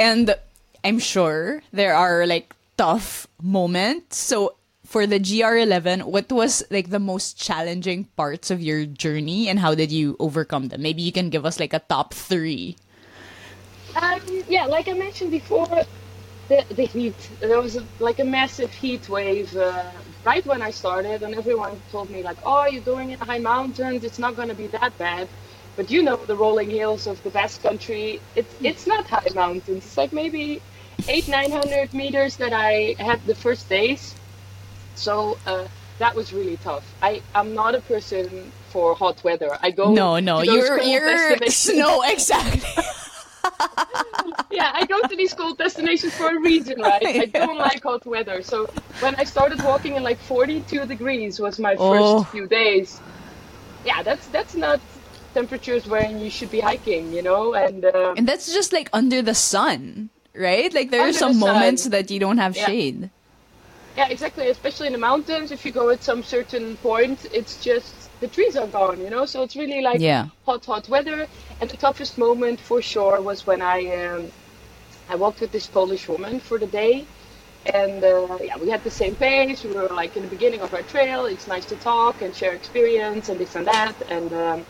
And 0.00 0.34
I'm 0.82 0.98
sure 0.98 1.62
there 1.76 1.94
are 1.94 2.24
like 2.26 2.56
tough 2.80 3.28
moments. 3.44 4.16
So 4.16 4.57
for 4.88 5.06
the 5.06 5.20
GR11, 5.20 6.04
what 6.04 6.32
was 6.32 6.64
like 6.70 6.88
the 6.88 6.98
most 6.98 7.36
challenging 7.36 8.04
parts 8.16 8.50
of 8.50 8.62
your 8.62 8.86
journey, 8.86 9.46
and 9.46 9.58
how 9.58 9.74
did 9.74 9.92
you 9.92 10.16
overcome 10.18 10.68
them? 10.68 10.80
Maybe 10.80 11.02
you 11.02 11.12
can 11.12 11.28
give 11.28 11.44
us 11.44 11.60
like 11.60 11.74
a 11.74 11.80
top 11.80 12.14
three. 12.14 12.74
Um, 14.00 14.18
yeah, 14.48 14.64
like 14.64 14.88
I 14.88 14.94
mentioned 14.94 15.30
before, 15.30 15.84
the, 16.48 16.64
the 16.70 16.86
heat. 16.86 17.14
There 17.40 17.60
was 17.60 17.76
a, 17.76 17.84
like 17.98 18.18
a 18.18 18.24
massive 18.24 18.72
heat 18.72 19.10
wave 19.10 19.54
uh, 19.54 19.90
right 20.24 20.44
when 20.46 20.62
I 20.62 20.70
started, 20.70 21.22
and 21.22 21.34
everyone 21.34 21.78
told 21.92 22.08
me 22.08 22.22
like, 22.22 22.38
"Oh, 22.46 22.64
you're 22.64 22.80
going 22.80 23.10
in 23.10 23.18
high 23.18 23.40
mountains. 23.40 24.04
It's 24.04 24.18
not 24.18 24.36
going 24.36 24.48
to 24.48 24.54
be 24.54 24.68
that 24.68 24.96
bad." 24.96 25.28
But 25.76 25.90
you 25.90 26.02
know 26.02 26.16
the 26.16 26.34
rolling 26.34 26.70
hills 26.70 27.06
of 27.06 27.22
the 27.22 27.30
Basque 27.30 27.60
Country. 27.60 28.22
It's 28.34 28.54
it's 28.62 28.86
not 28.86 29.06
high 29.06 29.34
mountains. 29.34 29.84
It's 29.84 29.98
like 29.98 30.14
maybe 30.14 30.62
eight 31.08 31.28
nine 31.28 31.50
hundred 31.50 31.92
meters 31.92 32.36
that 32.38 32.54
I 32.54 32.96
had 32.98 33.20
the 33.26 33.34
first 33.34 33.68
days. 33.68 34.14
So 34.98 35.38
uh, 35.46 35.66
that 35.98 36.14
was 36.14 36.32
really 36.32 36.56
tough. 36.58 36.84
I 37.02 37.22
I'm 37.34 37.54
not 37.54 37.74
a 37.74 37.80
person 37.80 38.52
for 38.70 38.94
hot 38.94 39.22
weather. 39.24 39.56
I 39.62 39.70
go 39.70 39.94
No, 39.94 40.18
no, 40.18 40.42
you're 40.42 40.78
you're 40.82 41.38
snow 41.48 42.02
exactly. 42.06 42.60
yeah, 44.50 44.70
I 44.74 44.84
go 44.86 44.98
to 45.08 45.16
these 45.16 45.32
cold 45.34 45.58
destinations 45.58 46.14
for 46.14 46.28
a 46.28 46.40
reason, 46.40 46.80
right? 46.80 47.02
I 47.02 47.26
don't 47.40 47.58
like 47.58 47.82
hot 47.82 48.04
weather. 48.06 48.42
So 48.42 48.66
when 49.00 49.14
I 49.16 49.24
started 49.24 49.62
walking 49.62 49.96
in 49.96 50.02
like 50.02 50.20
42 50.20 50.86
degrees 50.86 51.38
was 51.40 51.58
my 51.58 51.76
first 51.76 52.18
Oh. 52.18 52.24
few 52.24 52.46
days. 52.48 53.00
Yeah, 53.84 54.02
that's 54.02 54.26
that's 54.28 54.54
not 54.54 54.80
temperatures 55.34 55.86
where 55.86 56.04
you 56.06 56.30
should 56.30 56.50
be 56.50 56.60
hiking, 56.60 57.12
you 57.12 57.22
know. 57.22 57.54
And 57.54 57.84
um, 57.84 58.14
And 58.16 58.26
that's 58.28 58.52
just 58.52 58.72
like 58.72 58.90
under 58.92 59.22
the 59.22 59.34
sun, 59.34 60.10
right? 60.34 60.72
Like 60.74 60.90
there 60.90 61.06
are 61.08 61.12
some 61.12 61.32
the 61.38 61.46
moments 61.46 61.84
that 61.84 62.10
you 62.10 62.18
don't 62.18 62.38
have 62.38 62.56
Yeah. 62.56 62.66
shade. 62.66 63.10
Yeah, 63.98 64.08
exactly. 64.10 64.48
Especially 64.48 64.88
in 64.88 64.94
the 64.94 65.00
mountains, 65.00 65.52
if 65.52 65.66
you 65.66 65.72
go 65.72 65.90
at 65.90 66.04
some 66.04 66.22
certain 66.22 66.78
point, 66.78 67.26
it's 67.32 67.58
just 67.58 68.12
the 68.20 68.28
trees 68.28 68.56
are 68.56 68.68
gone, 68.68 69.00
you 69.00 69.10
know. 69.10 69.26
So 69.26 69.42
it's 69.44 69.56
really 69.56 69.82
like 69.82 70.02
Yeah. 70.02 70.26
hot, 70.46 70.64
hot 70.66 70.88
weather. 70.88 71.28
And 71.60 71.70
the 71.70 71.78
toughest 71.78 72.18
moment 72.18 72.60
for 72.60 72.80
sure 72.82 73.20
was 73.22 73.46
when 73.46 73.62
I 73.62 73.78
um, 74.06 74.32
I 75.08 75.16
walked 75.16 75.40
with 75.42 75.52
this 75.52 75.68
Polish 75.68 76.08
woman 76.08 76.40
for 76.40 76.58
the 76.60 76.68
day, 76.68 77.08
and 77.66 78.04
uh, 78.04 78.38
yeah, 78.42 78.58
we 78.58 78.70
had 78.70 78.84
the 78.84 78.90
same 79.02 79.16
pace. 79.16 79.64
We 79.64 79.72
were 79.72 79.88
like 80.02 80.16
in 80.16 80.22
the 80.24 80.28
beginning 80.36 80.62
of 80.62 80.74
our 80.74 80.84
trail. 80.84 81.26
It's 81.26 81.48
nice 81.48 81.66
to 81.66 81.76
talk 81.76 82.22
and 82.22 82.34
share 82.34 82.54
experience 82.54 83.28
and 83.30 83.40
this 83.40 83.56
and 83.56 83.66
that. 83.68 83.96
And 84.16 84.32
um, 84.32 84.66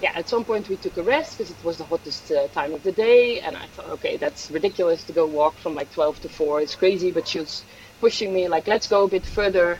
yeah, 0.00 0.12
at 0.14 0.28
some 0.28 0.44
point 0.44 0.68
we 0.68 0.78
took 0.78 0.98
a 0.98 1.04
rest 1.04 1.38
because 1.38 1.50
it 1.50 1.64
was 1.64 1.78
the 1.78 1.86
hottest 1.86 2.30
uh, 2.30 2.48
time 2.48 2.74
of 2.74 2.82
the 2.84 2.92
day. 2.92 3.40
And 3.40 3.56
I 3.56 3.68
thought, 3.68 3.90
okay, 3.96 4.18
that's 4.18 4.50
ridiculous 4.50 5.04
to 5.06 5.14
go 5.14 5.26
walk 5.26 5.58
from 5.58 5.74
like 5.74 5.90
12 5.90 6.20
to 6.20 6.28
4. 6.28 6.60
It's 6.62 6.76
crazy, 6.76 7.12
but 7.12 7.28
she 7.28 7.40
was 7.40 7.66
pushing 8.02 8.30
me 8.34 8.42
like, 8.48 8.66
let's 8.74 8.88
go 8.88 9.04
a 9.04 9.08
bit 9.16 9.24
further. 9.38 9.78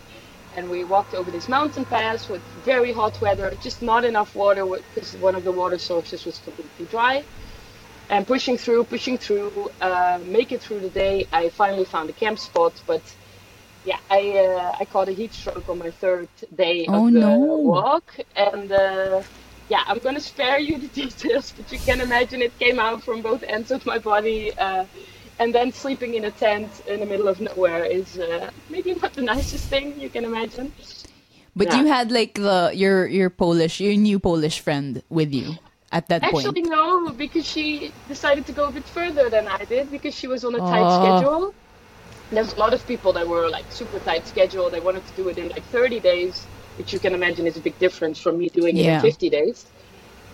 And 0.57 0.71
we 0.75 0.81
walked 0.95 1.13
over 1.19 1.31
this 1.37 1.49
mountain 1.49 1.85
pass 1.97 2.29
with 2.33 2.43
very 2.73 2.93
hot 3.01 3.15
weather, 3.21 3.49
just 3.67 3.79
not 3.83 4.03
enough 4.13 4.31
water 4.45 4.65
because 4.95 5.11
one 5.29 5.35
of 5.35 5.45
the 5.49 5.55
water 5.63 5.79
sources 5.79 6.25
was 6.29 6.37
completely 6.47 6.87
dry. 6.97 7.25
And 8.15 8.23
pushing 8.35 8.57
through, 8.65 8.85
pushing 8.85 9.17
through, 9.19 9.71
uh, 9.81 10.19
make 10.37 10.53
it 10.53 10.61
through 10.65 10.81
the 10.89 10.91
day. 11.05 11.17
I 11.33 11.49
finally 11.49 11.87
found 11.95 12.11
a 12.11 12.13
camp 12.13 12.39
spot, 12.39 12.75
but 12.87 13.03
yeah, 13.91 13.99
I 14.19 14.21
uh, 14.47 14.77
I 14.81 14.85
caught 14.93 15.09
a 15.09 15.15
heat 15.21 15.33
stroke 15.41 15.67
on 15.73 15.79
my 15.87 15.91
third 16.03 16.29
day 16.65 16.79
Oh, 16.87 17.07
of 17.07 17.13
the 17.13 17.21
no. 17.21 17.39
walk, 17.79 18.09
and 18.37 18.71
uh, 18.71 19.23
yeah, 19.73 19.83
I'm 19.89 19.99
gonna 20.07 20.21
spare 20.33 20.59
you 20.69 20.75
the 20.85 20.89
details, 21.03 21.47
but 21.57 21.67
you 21.73 21.79
can 21.89 21.99
imagine 22.09 22.39
it 22.43 22.55
came 22.65 22.79
out 22.87 23.03
from 23.07 23.19
both 23.23 23.43
ends 23.57 23.71
of 23.77 23.81
my 23.93 23.99
body. 23.99 24.41
Uh, 24.67 24.85
and 25.39 25.55
then 25.55 25.73
sleeping 25.73 26.15
in 26.15 26.25
a 26.25 26.31
tent 26.31 26.83
in 26.87 27.01
the 27.01 27.07
middle 27.07 27.29
of 27.29 27.41
nowhere 27.41 27.85
is 27.85 28.19
uh, 28.19 28.51
maybe 28.71 28.95
not 28.95 29.13
the 29.15 29.23
nicest 29.23 29.65
thing 29.69 29.99
you 29.99 30.11
can 30.11 30.25
imagine. 30.25 30.73
But 31.55 31.69
Yeah. 31.69 31.79
you 31.79 31.87
had 31.87 32.11
like 32.11 32.35
the 32.35 32.73
your 32.75 33.07
your 33.07 33.31
Polish 33.31 33.81
your 33.81 33.95
new 33.95 34.19
Polish 34.19 34.61
friend 34.61 35.03
with 35.11 35.33
you 35.33 35.59
at 35.93 36.09
that 36.09 36.23
time. 36.23 36.31
Actually, 36.31 36.63
point. 36.63 36.71
no, 36.71 37.13
because 37.13 37.47
she 37.47 37.93
decided 38.09 38.47
to 38.47 38.53
go 38.53 38.67
a 38.67 38.73
bit 38.73 38.85
further 38.85 39.29
than 39.31 39.49
I 39.49 39.65
did 39.65 39.91
because 39.91 40.15
she 40.15 40.27
was 40.27 40.45
on 40.45 40.55
a 40.55 40.61
tight 40.61 40.89
Oh. 40.89 40.97
schedule. 40.99 41.55
There's 42.31 42.53
a 42.55 42.59
lot 42.59 42.73
of 42.75 42.87
people 42.87 43.13
that 43.13 43.27
were 43.29 43.49
like 43.49 43.71
super 43.71 43.99
tight 44.01 44.27
schedule. 44.27 44.71
They 44.71 44.81
wanted 44.81 45.07
to 45.07 45.15
do 45.15 45.29
it 45.29 45.39
in 45.39 45.49
like 45.49 45.65
30 45.65 46.01
days, 46.01 46.47
which 46.77 46.93
you 46.93 46.99
can 47.01 47.15
imagine 47.15 47.47
is 47.47 47.57
a 47.57 47.61
big 47.61 47.79
difference 47.79 48.19
from 48.21 48.39
me 48.39 48.49
doing 48.49 48.79
it 48.79 48.87
in 48.87 48.97
50 48.97 49.29
days. 49.31 49.67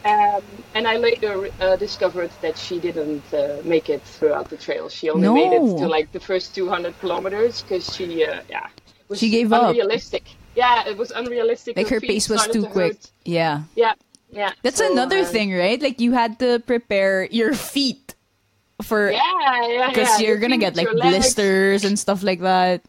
Um, 0.05 0.43
and 0.75 0.87
I 0.87 0.97
later 0.97 1.50
uh, 1.61 1.76
discovered 1.76 2.31
that 2.40 2.57
she 2.57 2.78
didn't 2.78 3.25
uh, 3.35 3.59
make 3.64 3.90
it 3.90 4.02
throughout 4.02 4.49
the 4.49 4.57
trail. 4.57 4.88
She 4.88 5.11
only 5.11 5.28
made 5.28 5.52
it 5.52 5.61
to 5.78 5.88
like 5.88 6.12
the 6.12 6.21
first 6.21 6.55
200 6.55 6.99
kilometers 7.00 7.62
because 7.62 7.95
she, 7.95 8.25
uh, 8.25 8.40
yeah, 8.49 8.69
was 9.09 9.19
She 9.19 9.28
gave 9.31 9.52
up. 9.52 9.71
unrealistic. 9.71 10.25
Yeah, 10.55 10.88
it 10.88 10.97
was 10.97 11.11
unrealistic. 11.11 11.76
Like 11.76 11.88
her 11.88 12.00
feet 12.00 12.09
pace 12.11 12.28
was 12.28 12.47
too 12.47 12.62
to 12.62 12.69
quick. 12.69 12.93
hurt. 12.95 13.11
Yeah. 13.25 13.62
Yeah, 13.76 13.93
yeah. 14.31 14.52
That's 14.62 14.78
So, 14.78 14.90
another 14.90 15.19
uh, 15.21 15.25
thing, 15.25 15.52
right? 15.52 15.81
Like 15.81 16.00
you 16.00 16.12
had 16.12 16.38
to 16.40 16.61
prepare 16.61 17.25
your 17.31 17.55
feet 17.55 18.14
for 18.83 19.11
Yeah, 19.11 19.21
yeah, 19.67 19.88
because 19.88 20.21
yeah. 20.21 20.26
you're 20.28 20.37
the 20.37 20.43
gonna 20.43 20.59
get 20.59 20.76
like 20.76 20.93
legs. 20.93 21.35
blisters 21.35 21.85
and 21.85 21.99
stuff 21.99 22.23
like 22.23 22.40
that. 22.40 22.83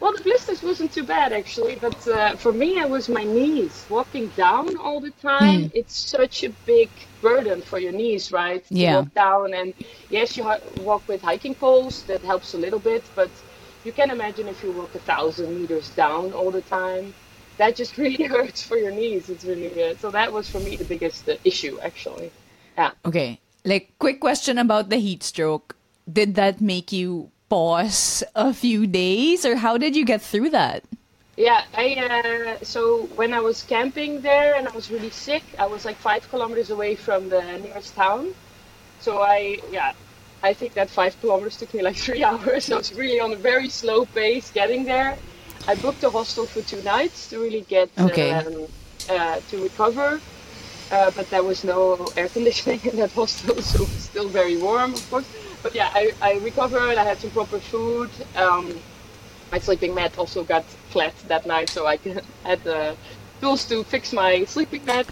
Well, 0.00 0.12
the 0.16 0.22
blisters 0.22 0.62
wasn't 0.62 0.92
too 0.92 1.04
bad 1.04 1.32
actually, 1.32 1.76
but 1.76 2.08
uh, 2.08 2.34
for 2.36 2.52
me 2.52 2.78
it 2.80 2.88
was 2.88 3.08
my 3.08 3.22
knees. 3.24 3.86
Walking 3.90 4.28
down 4.36 4.76
all 4.78 5.00
the 5.00 5.10
time, 5.10 5.60
Hmm. 5.62 5.66
it's 5.74 5.94
such 5.94 6.42
a 6.44 6.50
big 6.64 6.88
burden 7.20 7.60
for 7.60 7.78
your 7.78 7.92
knees, 7.92 8.32
right? 8.32 8.64
To 8.64 8.74
Yeah. 8.74 8.94
walk 8.96 9.12
down, 9.14 9.52
and 9.54 9.74
yes, 10.08 10.36
you 10.36 10.44
ha- 10.44 10.60
walk 10.82 11.06
with 11.06 11.20
hiking 11.22 11.54
poles. 11.54 12.04
That 12.04 12.22
helps 12.22 12.54
a 12.54 12.58
little 12.58 12.78
bit, 12.78 13.04
but 13.14 13.30
you 13.84 13.92
can 13.92 14.10
imagine 14.10 14.48
if 14.48 14.62
you 14.64 14.72
walk 14.72 14.94
a 14.94 14.98
thousand 15.00 15.48
meters 15.60 15.90
down 15.90 16.32
all 16.32 16.50
the 16.50 16.62
time, 16.62 17.12
that 17.58 17.76
just 17.76 17.98
really 18.04 18.24
hurts 18.24 18.62
for 18.62 18.76
your 18.78 18.90
knees. 18.92 19.28
It's 19.28 19.44
really 19.44 19.68
good. 19.68 20.00
So 20.00 20.10
that 20.10 20.32
was 20.32 20.48
for 20.48 20.60
me 20.60 20.76
the 20.76 20.84
biggest 20.84 21.28
uh, 21.28 21.36
issue 21.44 21.78
actually. 21.82 22.32
Yeah. 22.78 22.92
Okay. 23.04 23.40
Like 23.64 23.92
quick 23.98 24.20
question 24.20 24.56
about 24.58 24.88
the 24.88 24.96
heat 24.96 25.22
stroke. 25.22 25.76
Did 26.10 26.34
that 26.36 26.60
make 26.60 26.90
you 26.92 27.30
pause 27.50 28.22
a 28.34 28.54
few 28.54 28.86
days 28.86 29.44
or 29.44 29.56
how 29.56 29.76
did 29.76 29.94
you 29.96 30.04
get 30.04 30.22
through 30.22 30.50
that? 30.50 30.84
Yeah, 31.36 31.64
I 31.74 31.94
uh, 31.96 32.64
so 32.64 33.06
when 33.16 33.32
I 33.32 33.40
was 33.40 33.62
camping 33.62 34.20
there 34.20 34.54
and 34.56 34.68
I 34.68 34.72
was 34.72 34.90
really 34.90 35.10
sick, 35.10 35.42
I 35.58 35.66
was 35.66 35.84
like 35.84 35.96
five 35.96 36.28
kilometers 36.30 36.70
away 36.70 36.94
from 36.94 37.28
the 37.28 37.42
nearest 37.58 37.94
town. 37.94 38.34
So 39.00 39.22
I 39.22 39.58
yeah, 39.70 39.92
I 40.42 40.52
think 40.52 40.74
that 40.74 40.90
five 40.90 41.18
kilometers 41.20 41.56
took 41.56 41.72
me 41.74 41.82
like 41.82 41.96
three 42.06 42.22
hours. 42.24 42.70
I 42.70 42.76
was 42.76 42.94
really 42.94 43.20
on 43.20 43.32
a 43.32 43.36
very 43.36 43.68
slow 43.68 44.04
pace 44.06 44.50
getting 44.50 44.84
there. 44.84 45.16
I 45.66 45.74
booked 45.76 46.02
a 46.04 46.10
hostel 46.10 46.46
for 46.46 46.62
two 46.62 46.82
nights 46.82 47.28
to 47.30 47.38
really 47.40 47.62
get 47.62 47.88
Okay. 47.98 48.32
um, 48.32 48.66
uh, 49.08 49.40
to 49.50 49.62
recover. 49.62 50.20
Uh, 50.90 51.10
but 51.16 51.30
there 51.30 51.44
was 51.44 51.62
no 51.62 52.08
air 52.16 52.28
conditioning 52.28 52.80
in 52.90 52.96
that 52.96 53.12
hostel, 53.12 53.54
so 53.62 53.84
it 53.84 53.88
was 53.88 54.02
still 54.02 54.28
very 54.28 54.56
warm, 54.56 54.92
of 54.92 55.10
course. 55.10 55.28
But 55.62 55.74
yeah, 55.74 55.90
I, 55.92 56.12
I 56.20 56.38
recovered. 56.38 56.96
I 56.96 57.04
had 57.04 57.18
some 57.18 57.30
proper 57.30 57.58
food. 57.58 58.10
Um, 58.36 58.78
my 59.52 59.58
sleeping 59.58 59.94
mat 59.94 60.16
also 60.18 60.44
got 60.44 60.64
flat 60.64 61.14
that 61.28 61.46
night, 61.46 61.68
so 61.68 61.86
I 61.86 61.96
had 62.44 62.62
the 62.64 62.96
tools 63.40 63.66
to 63.66 63.84
fix 63.84 64.12
my 64.12 64.44
sleeping 64.44 64.84
mat. 64.84 65.06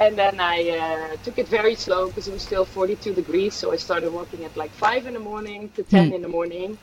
And 0.00 0.18
then 0.18 0.40
I 0.40 0.70
uh, 0.70 1.16
took 1.22 1.38
it 1.38 1.48
very 1.48 1.76
slow 1.76 2.08
because 2.08 2.26
it 2.26 2.32
was 2.32 2.42
still 2.42 2.64
42 2.64 3.14
degrees. 3.14 3.54
So 3.54 3.72
I 3.72 3.76
started 3.76 4.12
walking 4.12 4.44
at 4.44 4.56
like 4.56 4.72
5 4.72 5.06
in 5.06 5.14
the 5.14 5.20
morning 5.20 5.70
to 5.76 5.84
10 5.84 6.12
in 6.12 6.22
the 6.22 6.28
morning. 6.28 6.76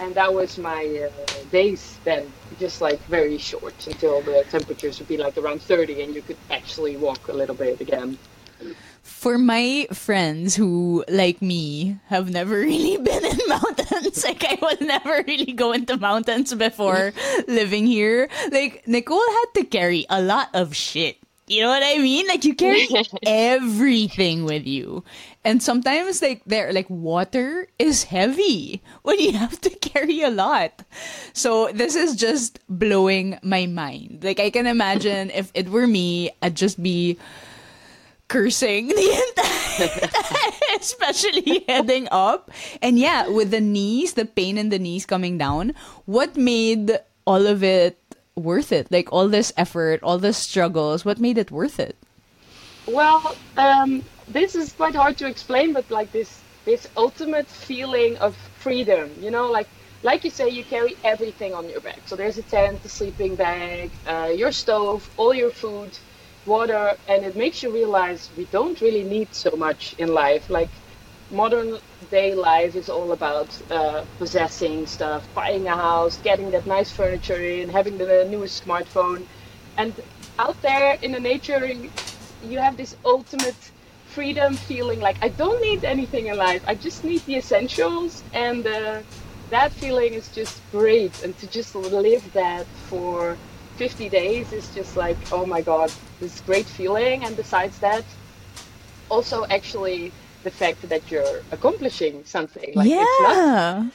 And 0.00 0.14
that 0.14 0.32
was 0.32 0.58
my 0.58 1.08
uh, 1.08 1.50
days 1.50 1.98
then, 2.04 2.32
just 2.58 2.80
like 2.80 3.00
very 3.06 3.38
short 3.38 3.86
until 3.86 4.22
the 4.22 4.44
temperatures 4.50 4.98
would 4.98 5.08
be 5.08 5.16
like 5.16 5.36
around 5.38 5.62
30 5.62 6.02
and 6.02 6.14
you 6.14 6.22
could 6.22 6.36
actually 6.50 6.96
walk 6.96 7.28
a 7.28 7.32
little 7.32 7.54
bit 7.54 7.80
again. 7.80 8.18
For 9.18 9.36
my 9.36 9.88
friends 9.92 10.54
who, 10.54 11.04
like 11.08 11.42
me, 11.42 11.98
have 12.06 12.30
never 12.30 12.60
really 12.60 13.02
been 13.02 13.24
in 13.24 13.38
mountains, 13.48 14.22
like 14.24 14.44
I 14.46 14.56
would 14.62 14.80
never 14.80 15.24
really 15.26 15.50
go 15.50 15.72
into 15.72 15.96
mountains 15.96 16.54
before 16.54 17.12
living 17.48 17.84
here. 17.84 18.28
Like 18.52 18.86
Nicole 18.86 19.18
had 19.18 19.46
to 19.54 19.64
carry 19.64 20.06
a 20.08 20.22
lot 20.22 20.50
of 20.54 20.76
shit. 20.76 21.18
You 21.48 21.62
know 21.62 21.68
what 21.68 21.82
I 21.82 21.98
mean? 21.98 22.28
Like 22.28 22.44
you 22.44 22.54
carry 22.54 22.86
everything 23.26 24.44
with 24.44 24.68
you. 24.68 25.02
And 25.44 25.60
sometimes 25.62 26.22
like 26.22 26.42
there 26.46 26.72
like 26.72 26.88
water 26.88 27.66
is 27.76 28.04
heavy 28.04 28.82
when 29.02 29.18
you 29.18 29.32
have 29.32 29.60
to 29.62 29.70
carry 29.70 30.22
a 30.22 30.30
lot. 30.30 30.84
So 31.32 31.72
this 31.72 31.96
is 31.96 32.14
just 32.14 32.60
blowing 32.68 33.40
my 33.42 33.66
mind. 33.66 34.20
Like 34.22 34.38
I 34.38 34.50
can 34.50 34.68
imagine 34.68 35.30
if 35.30 35.50
it 35.54 35.70
were 35.70 35.88
me, 35.88 36.30
I'd 36.40 36.54
just 36.54 36.80
be 36.80 37.18
cursing 38.28 38.88
the 38.88 38.94
entire 39.28 40.08
time, 40.08 40.52
especially 40.80 41.64
heading 41.68 42.08
up. 42.10 42.50
And 42.80 42.98
yeah, 42.98 43.28
with 43.28 43.50
the 43.50 43.60
knees, 43.60 44.14
the 44.14 44.24
pain 44.24 44.58
in 44.58 44.68
the 44.68 44.78
knees 44.78 45.06
coming 45.06 45.38
down, 45.38 45.74
what 46.04 46.36
made 46.36 46.98
all 47.26 47.46
of 47.46 47.64
it 47.64 47.98
worth 48.36 48.70
it? 48.72 48.90
Like 48.92 49.12
all 49.12 49.28
this 49.28 49.52
effort, 49.56 50.00
all 50.02 50.18
the 50.18 50.32
struggles, 50.32 51.04
what 51.04 51.18
made 51.18 51.38
it 51.38 51.50
worth 51.50 51.80
it? 51.80 51.96
Well, 52.86 53.36
um, 53.56 54.02
this 54.28 54.54
is 54.54 54.72
quite 54.72 54.94
hard 54.94 55.18
to 55.18 55.26
explain, 55.26 55.72
but 55.72 55.90
like 55.90 56.12
this 56.12 56.40
this 56.64 56.86
ultimate 56.96 57.46
feeling 57.46 58.16
of 58.18 58.36
freedom, 58.58 59.10
you 59.20 59.30
know, 59.30 59.50
like 59.50 59.68
like 60.02 60.24
you 60.24 60.30
say, 60.30 60.48
you 60.48 60.64
carry 60.64 60.96
everything 61.02 61.54
on 61.54 61.68
your 61.68 61.80
back. 61.80 62.00
So 62.06 62.14
there's 62.14 62.38
a 62.38 62.42
tent, 62.42 62.84
a 62.84 62.88
sleeping 62.88 63.34
bag, 63.34 63.90
uh, 64.06 64.30
your 64.34 64.52
stove, 64.52 65.08
all 65.16 65.34
your 65.34 65.50
food, 65.50 65.90
water, 66.46 66.96
and 67.08 67.24
it 67.24 67.36
makes 67.36 67.62
you 67.62 67.72
realize 67.72 68.30
we 68.36 68.44
don't 68.46 68.80
really 68.80 69.04
need 69.04 69.34
so 69.34 69.50
much 69.56 69.94
in 69.98 70.08
life. 70.08 70.48
Like 70.50 70.70
modern 71.30 71.78
day 72.10 72.34
life 72.34 72.74
is 72.74 72.88
all 72.88 73.12
about 73.12 73.48
uh, 73.70 74.04
possessing 74.18 74.86
stuff, 74.86 75.26
buying 75.34 75.66
a 75.68 75.76
house, 75.76 76.16
getting 76.18 76.50
that 76.52 76.66
nice 76.66 76.90
furniture 76.90 77.40
in, 77.40 77.68
having 77.68 77.98
the 77.98 78.26
newest 78.30 78.64
smartphone, 78.64 79.26
and 79.76 79.92
out 80.38 80.60
there 80.62 80.98
in 81.02 81.12
the 81.12 81.20
nature, 81.20 81.66
you 82.44 82.58
have 82.58 82.76
this 82.76 82.96
ultimate 83.04 83.56
freedom 84.06 84.54
feeling 84.54 85.00
like 85.00 85.16
I 85.22 85.28
don't 85.28 85.60
need 85.60 85.84
anything 85.84 86.26
in 86.26 86.36
life. 86.36 86.62
I 86.66 86.74
just 86.74 87.04
need 87.04 87.24
the 87.26 87.36
essentials, 87.36 88.22
and 88.32 88.66
uh, 88.66 89.02
that 89.50 89.72
feeling 89.72 90.14
is 90.14 90.28
just 90.28 90.60
great. 90.72 91.12
And 91.22 91.36
to 91.38 91.46
just 91.46 91.74
live 91.74 92.32
that 92.32 92.66
for 92.88 93.36
50 93.78 94.08
days 94.08 94.52
is 94.52 94.74
just 94.74 94.96
like, 94.96 95.16
oh 95.30 95.46
my 95.46 95.62
god, 95.62 95.92
this 96.18 96.40
great 96.40 96.66
feeling. 96.66 97.24
And 97.24 97.36
besides 97.36 97.78
that, 97.78 98.04
also 99.08 99.46
actually 99.46 100.12
the 100.42 100.50
fact 100.50 100.82
that 100.88 101.10
you're 101.10 101.42
accomplishing 101.52 102.24
something. 102.24 102.72
Like 102.74 102.90
it's 102.90 103.20
not 103.22 103.36
yeah. 103.36 103.88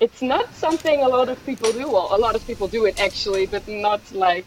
it's 0.00 0.22
not 0.22 0.52
something 0.54 1.02
a 1.02 1.08
lot 1.08 1.28
of 1.28 1.44
people 1.44 1.70
do. 1.72 1.90
Well, 1.90 2.08
a 2.10 2.18
lot 2.18 2.34
of 2.34 2.46
people 2.46 2.68
do 2.68 2.86
it 2.86 2.98
actually, 2.98 3.44
but 3.46 3.68
not 3.68 4.00
like 4.12 4.46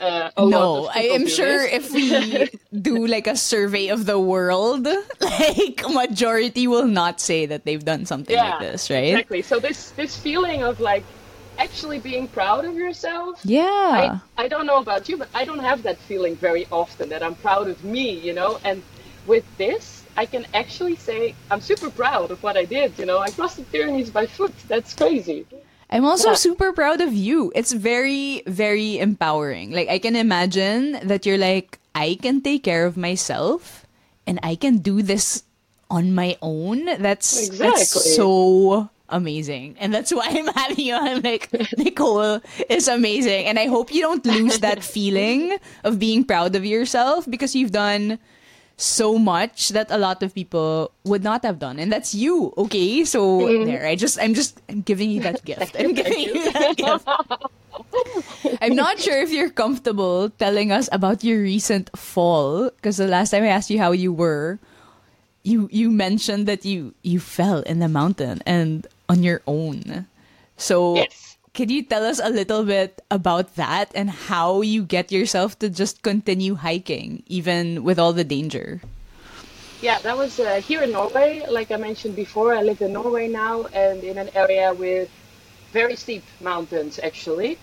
uh, 0.00 0.30
No, 0.38 0.88
I 0.94 1.10
am 1.18 1.26
sure 1.26 1.62
this. 1.66 1.92
if 1.92 1.92
we 1.92 2.48
do 2.80 3.06
like 3.06 3.26
a 3.26 3.36
survey 3.36 3.88
of 3.88 4.06
the 4.06 4.18
world, 4.18 4.86
like 5.20 5.82
majority 5.88 6.66
will 6.66 6.86
not 6.86 7.20
say 7.20 7.46
that 7.46 7.64
they've 7.64 7.84
done 7.84 8.06
something 8.06 8.36
yeah, 8.36 8.50
like 8.50 8.60
this, 8.60 8.90
right? 8.90 9.10
Exactly. 9.10 9.42
So 9.42 9.58
this 9.58 9.90
this 9.92 10.16
feeling 10.16 10.62
of 10.62 10.78
like 10.78 11.04
actually 11.60 11.98
being 12.00 12.26
proud 12.28 12.64
of 12.64 12.74
yourself. 12.74 13.40
Yeah. 13.44 14.20
I, 14.36 14.44
I 14.44 14.48
don't 14.48 14.66
know 14.66 14.78
about 14.78 15.08
you, 15.08 15.16
but 15.16 15.28
I 15.34 15.44
don't 15.44 15.60
have 15.60 15.82
that 15.84 15.98
feeling 16.08 16.34
very 16.34 16.66
often 16.72 17.10
that 17.10 17.22
I'm 17.22 17.34
proud 17.36 17.68
of 17.68 17.84
me, 17.84 18.10
you 18.18 18.32
know. 18.32 18.58
And 18.64 18.82
with 19.26 19.44
this, 19.58 20.04
I 20.16 20.24
can 20.26 20.46
actually 20.54 20.96
say 20.96 21.34
I'm 21.50 21.60
super 21.60 21.90
proud 21.90 22.30
of 22.30 22.42
what 22.42 22.56
I 22.56 22.64
did. 22.64 22.98
You 22.98 23.06
know, 23.06 23.18
I 23.18 23.30
crossed 23.30 23.58
the 23.58 23.64
Pyrenees 23.64 24.10
by 24.10 24.26
foot. 24.26 24.54
That's 24.68 24.94
crazy. 24.94 25.46
I'm 25.90 26.04
also 26.04 26.30
Yeah. 26.30 26.40
super 26.48 26.72
proud 26.72 27.00
of 27.00 27.12
you. 27.12 27.52
It's 27.54 27.72
very, 27.72 28.42
very 28.46 28.98
empowering. 28.98 29.70
Like, 29.72 29.88
I 29.88 29.98
can 29.98 30.16
imagine 30.16 30.98
that 31.02 31.26
you're 31.26 31.38
like, 31.38 31.78
I 31.94 32.16
can 32.22 32.40
take 32.40 32.62
care 32.62 32.86
of 32.86 32.96
myself 32.96 33.84
and 34.26 34.38
I 34.42 34.54
can 34.54 34.78
do 34.78 35.02
this 35.02 35.42
on 35.90 36.14
my 36.14 36.38
own. 36.40 36.86
That's, 36.86 37.02
that's 37.36 37.48
Exactly. 37.48 38.14
so 38.14 38.88
amazing. 39.10 39.76
And 39.78 39.92
that's 39.92 40.12
why 40.12 40.26
I'm 40.30 40.46
having 40.54 40.84
you. 40.84 40.94
I'm 40.94 41.20
like, 41.22 41.50
Nicole 41.78 42.40
is 42.68 42.88
amazing. 42.88 43.46
And 43.46 43.58
I 43.58 43.66
hope 43.66 43.92
you 43.92 44.02
don't 44.02 44.24
lose 44.26 44.58
that 44.60 44.82
feeling 44.96 45.58
of 45.84 45.98
being 45.98 46.24
proud 46.24 46.54
of 46.56 46.64
yourself 46.64 47.28
because 47.28 47.54
you've 47.54 47.72
done 47.72 48.18
so 48.76 49.18
much 49.18 49.68
that 49.76 49.90
a 49.90 49.98
lot 49.98 50.22
of 50.22 50.34
people 50.34 50.90
would 51.04 51.22
not 51.22 51.44
have 51.44 51.58
done. 51.58 51.78
And 51.78 51.92
that's 51.92 52.14
you, 52.14 52.54
okay? 52.56 53.04
So 53.04 53.40
Mm-hmm. 53.40 53.64
there, 53.66 53.86
I 53.86 53.94
just 53.94 54.18
I'm 54.18 54.32
just 54.32 54.60
I'm 54.70 54.80
giving 54.80 55.10
you 55.10 55.20
that 55.20 55.44
gift. 55.48 55.76
I'm 55.78 55.92
giving 55.92 56.18
you 56.20 56.50
that 56.52 56.76
gift. 56.76 57.04
I'm 58.62 58.74
not 58.74 58.98
sure 58.98 59.20
if 59.20 59.30
you're 59.32 59.50
comfortable 59.50 60.30
telling 60.30 60.72
us 60.72 60.88
about 60.92 61.22
your 61.24 61.42
recent 61.42 61.90
fall 61.96 62.70
because 62.70 62.96
the 62.96 63.06
last 63.06 63.30
time 63.30 63.42
I 63.44 63.48
asked 63.48 63.70
you 63.70 63.78
how 63.78 63.92
you 63.92 64.12
were, 64.12 64.58
you 65.42 65.68
you 65.72 65.90
mentioned 65.90 66.46
that 66.48 66.64
you 66.64 66.94
you 67.02 67.20
fell 67.20 67.60
in 67.62 67.78
the 67.80 67.88
mountain 67.88 68.40
and 68.46 68.86
on 69.10 69.22
your 69.26 69.42
own. 69.46 70.06
So 70.56 70.94
Yes. 70.96 71.36
can 71.52 71.68
you 71.68 71.82
tell 71.82 72.06
us 72.06 72.20
a 72.22 72.30
little 72.30 72.64
bit 72.64 73.02
about 73.10 73.56
that 73.56 73.90
and 73.94 74.08
how 74.30 74.62
you 74.62 74.84
get 74.84 75.10
yourself 75.10 75.58
to 75.58 75.68
just 75.68 76.02
continue 76.02 76.54
hiking 76.54 77.22
even 77.26 77.82
with 77.82 77.98
all 77.98 78.12
the 78.14 78.24
danger? 78.24 78.80
Yeah, 79.80 79.98
that 80.00 80.16
was 80.16 80.38
uh, 80.38 80.60
here 80.60 80.82
in 80.82 80.92
Norway. 80.92 81.42
Like 81.48 81.70
I 81.72 81.76
mentioned 81.76 82.14
before, 82.14 82.54
I 82.54 82.62
live 82.62 82.80
in 82.82 82.92
Norway 82.92 83.28
now 83.28 83.64
and 83.72 84.04
in 84.04 84.18
an 84.18 84.30
area 84.34 84.72
with 84.74 85.10
very 85.72 85.96
steep 85.96 86.24
mountains 86.40 87.00
actually. 87.02 87.58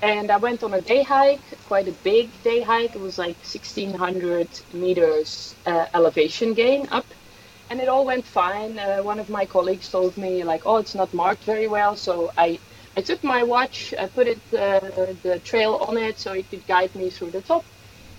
And 0.00 0.30
I 0.30 0.36
went 0.36 0.62
on 0.62 0.74
a 0.74 0.80
day 0.80 1.02
hike, 1.02 1.42
quite 1.64 1.88
a 1.88 1.92
big 1.92 2.40
day 2.42 2.60
hike. 2.62 2.94
It 2.94 3.00
was 3.00 3.18
like 3.18 3.38
1600 3.42 4.48
meters 4.72 5.56
uh, 5.66 5.86
elevation 5.94 6.54
gain 6.54 6.86
up. 6.90 7.06
And 7.70 7.80
it 7.80 7.88
all 7.88 8.04
went 8.06 8.26
fine. 8.26 8.78
Uh, 8.78 8.98
one 9.02 9.18
of 9.18 9.28
my 9.28 9.46
colleagues 9.46 9.88
told 9.90 10.16
me 10.16 10.44
like, 10.44 10.62
"Oh, 10.66 10.76
it's 10.78 10.94
not 10.94 11.12
marked 11.14 11.44
very 11.44 11.68
well." 11.68 11.96
So 11.96 12.32
I, 12.36 12.60
I 12.96 13.00
took 13.02 13.24
my 13.24 13.42
watch, 13.42 13.92
I 13.98 14.06
put 14.06 14.28
it 14.28 14.42
uh, 14.52 14.80
the 15.22 15.40
trail 15.44 15.74
on 15.88 15.96
it 15.98 16.18
so 16.18 16.32
it 16.32 16.48
could 16.50 16.66
guide 16.66 16.94
me 16.94 17.10
through 17.10 17.32
the 17.32 17.42
top. 17.42 17.66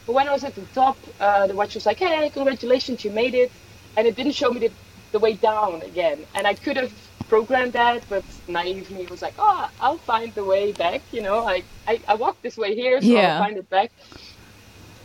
But 0.05 0.13
when 0.13 0.27
I 0.27 0.33
was 0.33 0.43
at 0.43 0.55
the 0.55 0.65
top, 0.67 0.99
uh, 1.19 1.47
the 1.47 1.55
watch 1.55 1.75
was 1.75 1.85
like, 1.85 1.99
"Hey, 1.99 2.29
congratulations, 2.29 3.03
you 3.05 3.11
made 3.11 3.35
it," 3.35 3.53
and 3.95 4.07
it 4.07 4.15
didn't 4.17 4.33
show 4.35 4.51
me 4.51 4.59
the, 4.59 4.73
the 5.13 5.19
way 5.19 5.33
down 5.35 5.81
again. 5.83 6.25
And 6.35 6.47
I 6.47 6.55
could 6.55 6.77
have 6.77 6.93
programmed 7.29 7.73
that, 7.73 8.05
but 8.09 8.25
naive 8.47 8.91
me 8.91 9.07
was 9.09 9.21
like, 9.21 9.35
"Oh, 9.37 9.67
I'll 9.79 9.99
find 9.99 10.33
the 10.35 10.45
way 10.45 10.73
back." 10.73 11.03
You 11.13 11.21
know, 11.21 11.39
like 11.43 11.67
I, 11.87 12.01
I 12.07 12.15
walked 12.15 12.43
this 12.43 12.57
way 12.57 12.75
here, 12.75 13.01
so 13.01 13.07
Yeah. 13.09 13.19
I'll 13.21 13.43
find 13.45 13.57
it 13.57 13.69
back. 13.69 13.91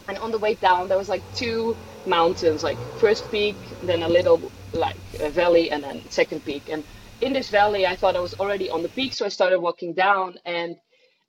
And 0.09 0.19
on 0.19 0.33
the 0.33 0.39
way 0.39 0.55
down, 0.57 0.89
there 0.89 0.99
was 0.99 1.09
like 1.09 1.27
two 1.33 1.79
mountains, 2.07 2.63
like 2.63 2.81
first 2.97 3.31
peak, 3.31 3.77
then 3.83 4.03
a 4.03 4.09
little 4.09 4.53
like 4.73 5.03
a 5.21 5.31
valley, 5.31 5.71
and 5.71 5.85
then 5.85 6.11
second 6.11 6.45
peak. 6.45 6.69
And 6.71 6.85
in 7.21 7.33
this 7.35 7.51
valley, 7.51 7.87
I 7.87 7.97
thought 7.97 8.17
I 8.17 8.21
was 8.21 8.35
already 8.35 8.71
on 8.71 8.83
the 8.83 8.91
peak, 8.91 9.15
so 9.15 9.27
I 9.27 9.31
started 9.31 9.61
walking 9.61 9.95
down 9.95 10.37
and. 10.47 10.77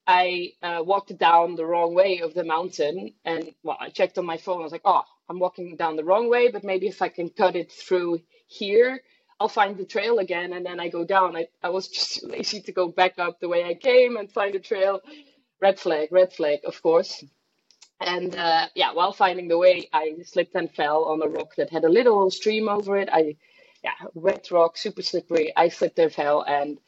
I 0.08 0.53
uh, 0.62 0.82
walked 0.86 1.18
down 1.18 1.56
the 1.56 1.65
wrong 1.65 1.96
way 1.96 2.20
of 2.20 2.34
the 2.34 2.44
mountain, 2.44 3.13
and 3.25 3.51
well, 3.63 3.77
I 3.80 3.89
checked 3.89 4.18
on 4.18 4.25
my 4.25 4.38
phone. 4.38 4.60
I 4.62 4.63
was 4.63 4.72
like, 4.74 4.82
"Oh, 4.86 5.03
I'm 5.30 5.39
walking 5.39 5.77
down 5.77 5.96
the 5.96 6.03
wrong 6.03 6.30
way, 6.30 6.50
but 6.51 6.63
maybe 6.63 6.88
if 6.88 7.01
I 7.01 7.10
can 7.10 7.30
cut 7.30 7.56
it 7.56 7.72
through 7.72 8.22
here, 8.48 9.01
I'll 9.39 9.48
find 9.50 9.77
the 9.77 9.86
trail 9.86 10.20
again." 10.20 10.53
And 10.53 10.65
then 10.65 10.80
I 10.80 10.89
go 10.89 11.06
down. 11.06 11.38
I, 11.38 11.48
I 11.63 11.70
was 11.70 11.88
just 12.00 12.24
lazy 12.24 12.62
to 12.63 12.72
go 12.74 12.89
back 12.89 13.20
up 13.20 13.39
the 13.39 13.50
way 13.50 13.63
I 13.65 13.75
came 13.75 14.18
and 14.18 14.32
find 14.32 14.53
the 14.53 14.60
trail. 14.60 15.01
Red 15.62 15.80
flag, 15.80 16.10
red 16.12 16.34
flag, 16.34 16.60
of 16.65 16.82
course. 16.84 17.24
And 18.00 18.35
uh, 18.35 18.67
yeah, 18.75 18.93
while 18.93 19.13
finding 19.13 19.47
the 19.47 19.57
way, 19.57 19.89
I 19.93 20.15
slipped 20.25 20.55
and 20.55 20.69
fell 20.71 21.05
on 21.05 21.21
a 21.21 21.27
rock 21.27 21.55
that 21.55 21.69
had 21.69 21.85
a 21.85 21.89
little 21.89 22.29
stream 22.31 22.67
over 22.67 22.97
it. 22.97 23.09
I, 23.12 23.35
yeah, 23.83 23.91
wet 24.13 24.50
rock, 24.51 24.77
super 24.77 25.01
slippery. 25.01 25.53
I 25.55 25.69
slipped 25.69 26.00
and 26.00 26.12
fell, 26.12 26.41
and 26.41 26.79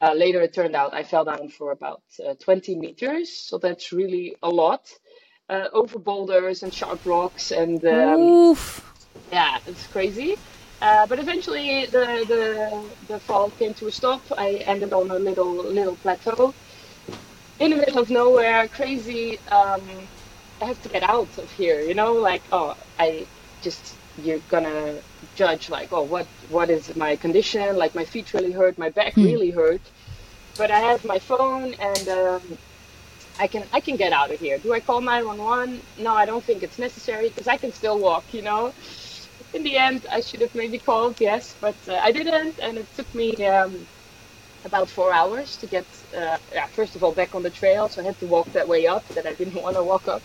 uh, 0.00 0.12
later, 0.14 0.40
it 0.42 0.54
turned 0.54 0.76
out 0.76 0.94
I 0.94 1.02
fell 1.02 1.24
down 1.24 1.48
for 1.48 1.72
about 1.72 2.02
uh, 2.24 2.34
20 2.34 2.76
meters, 2.76 3.30
so 3.30 3.58
that's 3.58 3.92
really 3.92 4.36
a 4.42 4.48
lot. 4.48 4.88
Uh, 5.50 5.68
over 5.72 5.98
boulders 5.98 6.62
and 6.62 6.72
sharp 6.72 7.04
rocks, 7.06 7.50
and 7.50 7.84
um, 7.86 8.56
yeah, 9.32 9.58
it's 9.66 9.86
crazy. 9.88 10.36
Uh, 10.80 11.06
but 11.06 11.18
eventually, 11.18 11.86
the, 11.86 12.24
the 12.28 12.84
the 13.08 13.18
fall 13.18 13.50
came 13.50 13.74
to 13.74 13.86
a 13.86 13.90
stop. 13.90 14.20
I 14.36 14.62
ended 14.66 14.92
on 14.92 15.10
a 15.10 15.18
little 15.18 15.50
little 15.50 15.96
plateau 15.96 16.54
in 17.58 17.70
the 17.70 17.76
middle 17.76 17.98
of 17.98 18.10
nowhere. 18.10 18.68
Crazy. 18.68 19.38
Um, 19.50 19.82
I 20.60 20.64
have 20.66 20.82
to 20.82 20.88
get 20.88 21.02
out 21.02 21.38
of 21.38 21.50
here. 21.52 21.80
You 21.80 21.94
know, 21.94 22.12
like 22.14 22.42
oh, 22.52 22.76
I 22.98 23.26
just 23.62 23.96
you're 24.22 24.40
gonna 24.50 24.96
judge 25.36 25.70
like 25.70 25.92
oh 25.92 26.02
what 26.02 26.26
what 26.50 26.70
is 26.70 26.94
my 26.96 27.16
condition? 27.16 27.76
Like 27.76 27.94
my 27.94 28.04
feet 28.04 28.32
really 28.34 28.52
hurt 28.52 28.78
my 28.78 28.90
back 28.90 29.14
really 29.16 29.50
hurt. 29.50 29.80
But 30.56 30.70
i 30.72 30.80
have 30.80 31.04
my 31.04 31.18
phone 31.20 31.74
and 31.74 32.08
um, 32.08 32.58
i 33.38 33.46
can 33.46 33.64
i 33.72 33.80
can 33.80 33.96
get 33.96 34.12
out 34.12 34.30
of 34.32 34.40
here. 34.40 34.58
Do 34.58 34.72
i 34.72 34.80
call 34.80 35.00
911 35.00 35.80
no 35.98 36.14
i 36.14 36.24
don't 36.26 36.44
think 36.44 36.62
it's 36.62 36.78
necessary 36.78 37.28
because 37.28 37.46
i 37.48 37.56
can 37.56 37.72
still 37.72 37.98
walk 37.98 38.34
you 38.34 38.42
know? 38.42 38.72
In 39.54 39.62
the 39.62 39.76
end 39.76 40.06
i 40.10 40.20
should 40.20 40.40
have 40.40 40.54
maybe 40.54 40.78
called 40.78 41.20
yes 41.20 41.54
but 41.60 41.76
uh, 41.88 42.00
i 42.02 42.10
didn't 42.12 42.58
and 42.60 42.78
it 42.78 42.92
took 42.94 43.12
me 43.14 43.28
um, 43.46 43.86
about 44.70 44.88
four 44.98 45.10
hours 45.20 45.48
to 45.62 45.66
get 45.66 45.86
uh, 46.20 46.36
yeah, 46.54 46.66
first 46.78 46.92
of 46.96 47.00
all 47.04 47.12
back 47.20 47.34
on 47.36 47.42
the 47.48 47.54
trail 47.60 47.82
so 47.88 47.96
i 48.02 48.04
had 48.10 48.18
to 48.24 48.28
walk 48.36 48.48
that 48.58 48.66
way 48.72 48.82
up 48.94 49.04
that 49.16 49.24
i 49.26 49.34
didn't 49.40 49.60
want 49.64 49.74
to 49.80 49.84
walk 49.92 50.06
up 50.16 50.22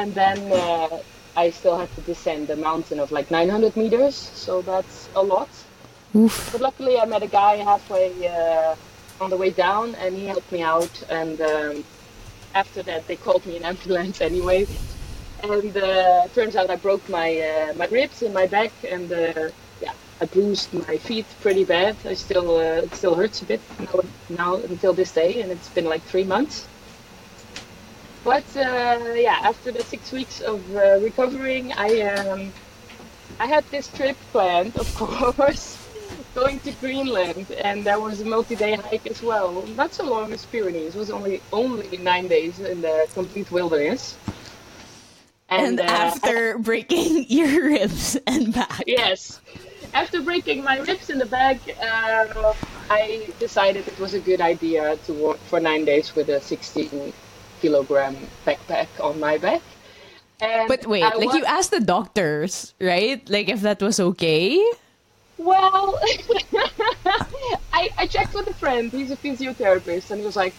and 0.00 0.08
then 0.14 0.38
uh, 0.52 0.98
I 1.36 1.50
still 1.50 1.76
had 1.76 1.92
to 1.96 2.00
descend 2.02 2.50
a 2.50 2.56
mountain 2.56 3.00
of 3.00 3.10
like 3.10 3.30
900 3.30 3.76
meters, 3.76 4.14
so 4.14 4.62
that's 4.62 5.08
a 5.16 5.22
lot. 5.22 5.48
Oof. 6.14 6.50
But 6.52 6.60
luckily, 6.60 6.98
I 6.98 7.06
met 7.06 7.22
a 7.22 7.26
guy 7.26 7.56
halfway 7.56 8.28
uh, 8.28 8.76
on 9.20 9.30
the 9.30 9.36
way 9.36 9.50
down, 9.50 9.96
and 9.96 10.14
he 10.14 10.26
helped 10.26 10.50
me 10.52 10.62
out. 10.62 11.04
And 11.10 11.40
um, 11.40 11.84
after 12.54 12.82
that, 12.84 13.08
they 13.08 13.16
called 13.16 13.44
me 13.46 13.56
an 13.56 13.64
ambulance 13.64 14.20
anyway. 14.30 14.66
And 15.42 15.76
uh, 15.76 16.28
turns 16.28 16.54
out 16.56 16.70
I 16.70 16.76
broke 16.76 17.06
my 17.08 17.28
uh, 17.40 17.74
my 17.74 17.86
ribs 17.86 18.22
in 18.22 18.32
my 18.32 18.46
back, 18.46 18.72
and 18.88 19.12
uh, 19.12 19.50
I 20.20 20.26
bruised 20.26 20.72
my 20.72 20.96
feet 20.98 21.26
pretty 21.40 21.64
bad. 21.64 21.96
I 22.04 22.14
still 22.14 22.56
uh, 22.56 22.86
it 22.86 22.94
still 22.94 23.14
hurts 23.14 23.42
a 23.42 23.44
bit 23.44 23.60
now, 23.80 24.00
now 24.28 24.54
until 24.56 24.92
this 24.92 25.12
day, 25.12 25.40
and 25.42 25.50
it's 25.50 25.68
been 25.68 25.86
like 25.86 26.02
three 26.02 26.24
months. 26.24 26.66
But 28.22 28.44
uh, 28.56 29.12
yeah, 29.14 29.38
after 29.42 29.72
the 29.72 29.82
six 29.82 30.12
weeks 30.12 30.40
of 30.40 30.60
uh, 30.74 30.98
recovering, 31.00 31.72
I 31.72 32.00
um, 32.02 32.52
I 33.40 33.46
had 33.46 33.64
this 33.70 33.88
trip 33.88 34.16
planned, 34.32 34.76
of 34.78 34.94
course, 34.94 35.76
going 36.34 36.60
to 36.60 36.72
Greenland, 36.80 37.50
and 37.62 37.84
that 37.84 38.00
was 38.00 38.20
a 38.20 38.24
multi-day 38.24 38.76
hike 38.76 39.06
as 39.06 39.22
well. 39.22 39.62
Not 39.76 39.92
so 39.92 40.04
long 40.04 40.32
as 40.32 40.46
Pyrenees; 40.46 40.94
it 40.94 40.98
was 40.98 41.10
only 41.10 41.42
only 41.52 41.98
nine 41.98 42.28
days 42.28 42.60
in 42.60 42.80
the 42.80 43.08
complete 43.14 43.50
wilderness. 43.50 44.16
And, 45.50 45.78
uh, 45.78 45.84
after 45.84 46.58
breaking 46.58 47.26
your 47.28 47.66
ribs 47.66 48.16
and 48.26 48.54
back. 48.54 48.84
Yes. 48.86 49.40
After 49.94 50.20
breaking 50.20 50.64
my 50.64 50.78
ribs 50.80 51.08
in 51.08 51.18
the 51.18 51.26
back, 51.26 51.60
uh, 51.80 52.52
I 52.90 53.28
decided 53.38 53.86
it 53.86 53.98
was 53.98 54.12
a 54.12 54.20
good 54.20 54.40
idea 54.40 54.96
to 55.06 55.12
walk 55.14 55.38
for 55.46 55.60
nine 55.60 55.84
days 55.84 56.14
with 56.16 56.28
a 56.28 56.40
16 56.40 57.12
kilogram 57.62 58.16
backpack 58.44 58.88
on 59.00 59.20
my 59.20 59.38
back. 59.38 59.62
And 60.40 60.66
But 60.66 60.84
wait, 60.86 61.04
I 61.04 61.14
like 61.14 61.28
wa- 61.28 61.36
you 61.36 61.44
asked 61.44 61.70
the 61.70 61.80
doctors, 61.80 62.74
right? 62.80 63.22
Like 63.30 63.48
if 63.48 63.60
that 63.62 63.80
was 63.80 64.00
okay? 64.00 64.58
Well, 65.38 66.00
I, 67.72 67.90
I 67.96 68.06
checked 68.08 68.34
with 68.34 68.48
a 68.48 68.54
friend. 68.54 68.90
He's 68.90 69.12
a 69.12 69.16
physiotherapist, 69.16 70.10
and 70.10 70.20
he 70.20 70.26
was 70.26 70.36
like, 70.36 70.54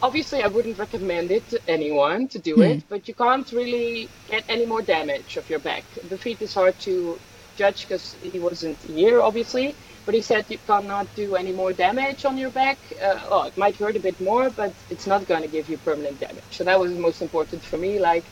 obviously, 0.00 0.42
I 0.42 0.48
wouldn't 0.48 0.78
recommend 0.78 1.30
it 1.30 1.48
to 1.50 1.60
anyone 1.68 2.28
to 2.28 2.38
do 2.38 2.60
it, 2.62 2.82
but 2.88 3.08
you 3.08 3.14
can't 3.14 3.50
really 3.52 4.08
get 4.30 4.44
any 4.48 4.66
more 4.66 4.82
damage 4.82 5.36
of 5.36 5.50
your 5.50 5.58
back. 5.58 5.84
The 6.08 6.18
feet 6.18 6.40
is 6.40 6.54
hard 6.54 6.78
to 6.80 7.18
judge 7.58 7.80
because 7.88 8.14
he 8.22 8.38
wasn't 8.38 8.78
here, 8.98 9.20
obviously. 9.22 9.74
But 10.06 10.14
he 10.14 10.22
said 10.22 10.46
you 10.48 10.58
cannot 10.66 11.06
do 11.14 11.36
any 11.36 11.52
more 11.52 11.72
damage 11.74 12.24
on 12.24 12.38
your 12.38 12.50
back. 12.50 12.78
Uh, 13.02 13.20
oh, 13.30 13.42
it 13.48 13.56
might 13.58 13.76
hurt 13.76 13.96
a 13.96 14.00
bit 14.00 14.18
more, 14.20 14.48
but 14.50 14.72
it's 14.88 15.06
not 15.06 15.26
going 15.26 15.42
to 15.42 15.48
give 15.56 15.68
you 15.68 15.76
permanent 15.78 16.18
damage. 16.20 16.44
So 16.58 16.64
that 16.64 16.80
was 16.80 16.92
the 16.94 17.00
most 17.08 17.20
important 17.20 17.62
for 17.62 17.76
me. 17.76 17.98
Like, 18.00 18.24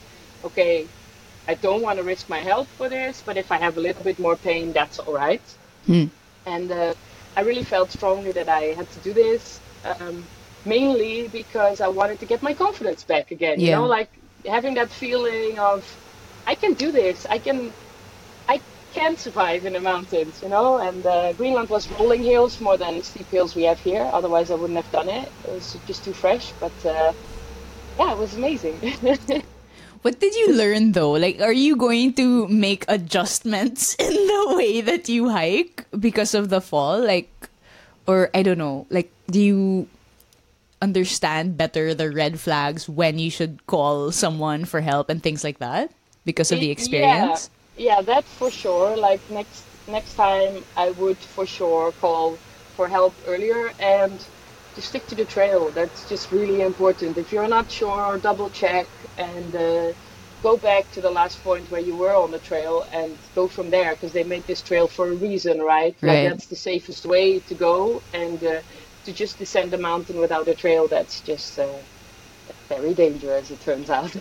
okay, 0.44 0.88
I 1.48 1.54
don't 1.54 1.82
want 1.82 1.98
to 1.98 2.04
risk 2.04 2.28
my 2.30 2.40
health 2.50 2.68
for 2.78 2.88
this, 2.88 3.22
but 3.26 3.36
if 3.36 3.52
I 3.52 3.58
have 3.58 3.76
a 3.76 3.80
little 3.80 4.04
bit 4.04 4.18
more 4.18 4.36
pain, 4.36 4.72
that's 4.72 4.98
all 4.98 5.14
right. 5.14 5.42
And 6.46 6.70
uh, 6.72 6.94
I 7.36 7.40
really 7.42 7.64
felt 7.64 7.90
strongly 7.92 8.32
that 8.32 8.48
I 8.48 8.62
had 8.78 8.90
to 8.92 9.00
do 9.00 9.12
this, 9.12 9.60
um, 9.84 10.24
mainly 10.64 11.28
because 11.28 11.80
I 11.80 11.88
wanted 11.88 12.20
to 12.20 12.26
get 12.26 12.42
my 12.42 12.54
confidence 12.54 13.04
back 13.04 13.30
again. 13.32 13.60
You 13.60 13.72
know, 13.72 13.86
like 13.86 14.10
having 14.46 14.74
that 14.74 14.90
feeling 14.90 15.58
of 15.58 15.84
I 16.46 16.54
can 16.54 16.74
do 16.74 16.92
this. 16.92 17.26
I 17.26 17.38
can, 17.38 17.72
I 18.48 18.60
can 18.96 19.16
survive 19.16 19.66
in 19.68 19.72
the 19.74 19.84
mountains. 19.92 20.40
You 20.42 20.48
know, 20.48 20.78
and 20.78 21.04
uh, 21.04 21.32
Greenland 21.34 21.68
was 21.68 21.84
rolling 21.92 22.22
hills 22.22 22.60
more 22.60 22.76
than 22.76 23.02
steep 23.02 23.28
hills 23.28 23.54
we 23.54 23.64
have 23.64 23.80
here. 23.80 24.08
Otherwise, 24.12 24.50
I 24.50 24.56
wouldn't 24.56 24.80
have 24.82 24.90
done 24.90 25.08
it. 25.08 25.28
It 25.44 25.52
was 25.52 25.76
just 25.86 26.04
too 26.04 26.12
fresh. 26.12 26.52
But 26.58 26.76
uh, 26.84 27.12
yeah, 27.98 28.12
it 28.12 28.18
was 28.18 28.34
amazing. 28.34 28.80
What 30.06 30.20
did 30.20 30.38
you 30.38 30.54
learn 30.54 30.92
though? 30.92 31.18
Like, 31.18 31.40
are 31.40 31.50
you 31.50 31.74
going 31.74 32.14
to 32.14 32.46
make 32.46 32.84
adjustments 32.86 33.94
in 33.98 34.14
the 34.14 34.54
way 34.54 34.78
that 34.80 35.08
you 35.08 35.30
hike 35.34 35.82
because 35.98 36.30
of 36.30 36.46
the 36.48 36.60
fall? 36.60 37.02
Like, 37.02 37.26
or 38.06 38.30
I 38.30 38.46
don't 38.46 38.58
know, 38.58 38.86
like 38.88 39.10
do 39.26 39.42
you 39.42 39.88
understand 40.80 41.58
better 41.58 41.90
the 41.90 42.06
red 42.06 42.38
flags 42.38 42.86
when 42.86 43.18
you 43.18 43.34
should 43.34 43.66
call 43.66 44.12
someone 44.12 44.64
for 44.64 44.78
help 44.78 45.10
and 45.10 45.18
things 45.18 45.42
like 45.42 45.58
that 45.58 45.90
because 46.24 46.52
of 46.52 46.60
the 46.60 46.70
experience? 46.70 47.50
Yeah, 47.50 47.55
yeah 47.76 48.02
that 48.02 48.24
for 48.24 48.50
sure. 48.50 48.96
Like 48.96 49.20
next 49.30 49.64
next 49.86 50.14
time, 50.14 50.64
I 50.76 50.90
would 50.90 51.18
for 51.18 51.46
sure 51.46 51.92
call 51.92 52.36
for 52.76 52.88
help 52.88 53.14
earlier 53.26 53.70
and 53.80 54.24
to 54.74 54.82
stick 54.82 55.06
to 55.08 55.14
the 55.14 55.24
trail. 55.24 55.70
That's 55.70 56.08
just 56.08 56.30
really 56.32 56.60
important. 56.60 57.16
If 57.16 57.32
you're 57.32 57.48
not 57.48 57.70
sure, 57.70 58.18
double 58.18 58.50
check 58.50 58.86
and 59.16 59.56
uh, 59.56 59.92
go 60.42 60.56
back 60.56 60.90
to 60.92 61.00
the 61.00 61.10
last 61.10 61.42
point 61.42 61.70
where 61.70 61.80
you 61.80 61.96
were 61.96 62.14
on 62.14 62.30
the 62.30 62.38
trail 62.38 62.86
and 62.92 63.16
go 63.34 63.48
from 63.48 63.70
there 63.70 63.92
because 63.92 64.12
they 64.12 64.24
made 64.24 64.46
this 64.46 64.60
trail 64.60 64.86
for 64.86 65.08
a 65.08 65.14
reason, 65.14 65.60
right? 65.60 65.94
Right. 66.02 66.24
Like 66.24 66.30
that's 66.30 66.46
the 66.46 66.56
safest 66.56 67.06
way 67.06 67.38
to 67.40 67.54
go 67.54 68.02
and 68.12 68.42
uh, 68.44 68.60
to 69.04 69.12
just 69.12 69.38
descend 69.38 69.72
a 69.72 69.78
mountain 69.78 70.18
without 70.18 70.46
a 70.48 70.54
trail. 70.54 70.88
That's 70.88 71.20
just 71.22 71.58
uh, 71.58 71.68
very 72.68 72.92
dangerous. 72.92 73.50
It 73.50 73.60
turns 73.60 73.88
out. 73.88 74.14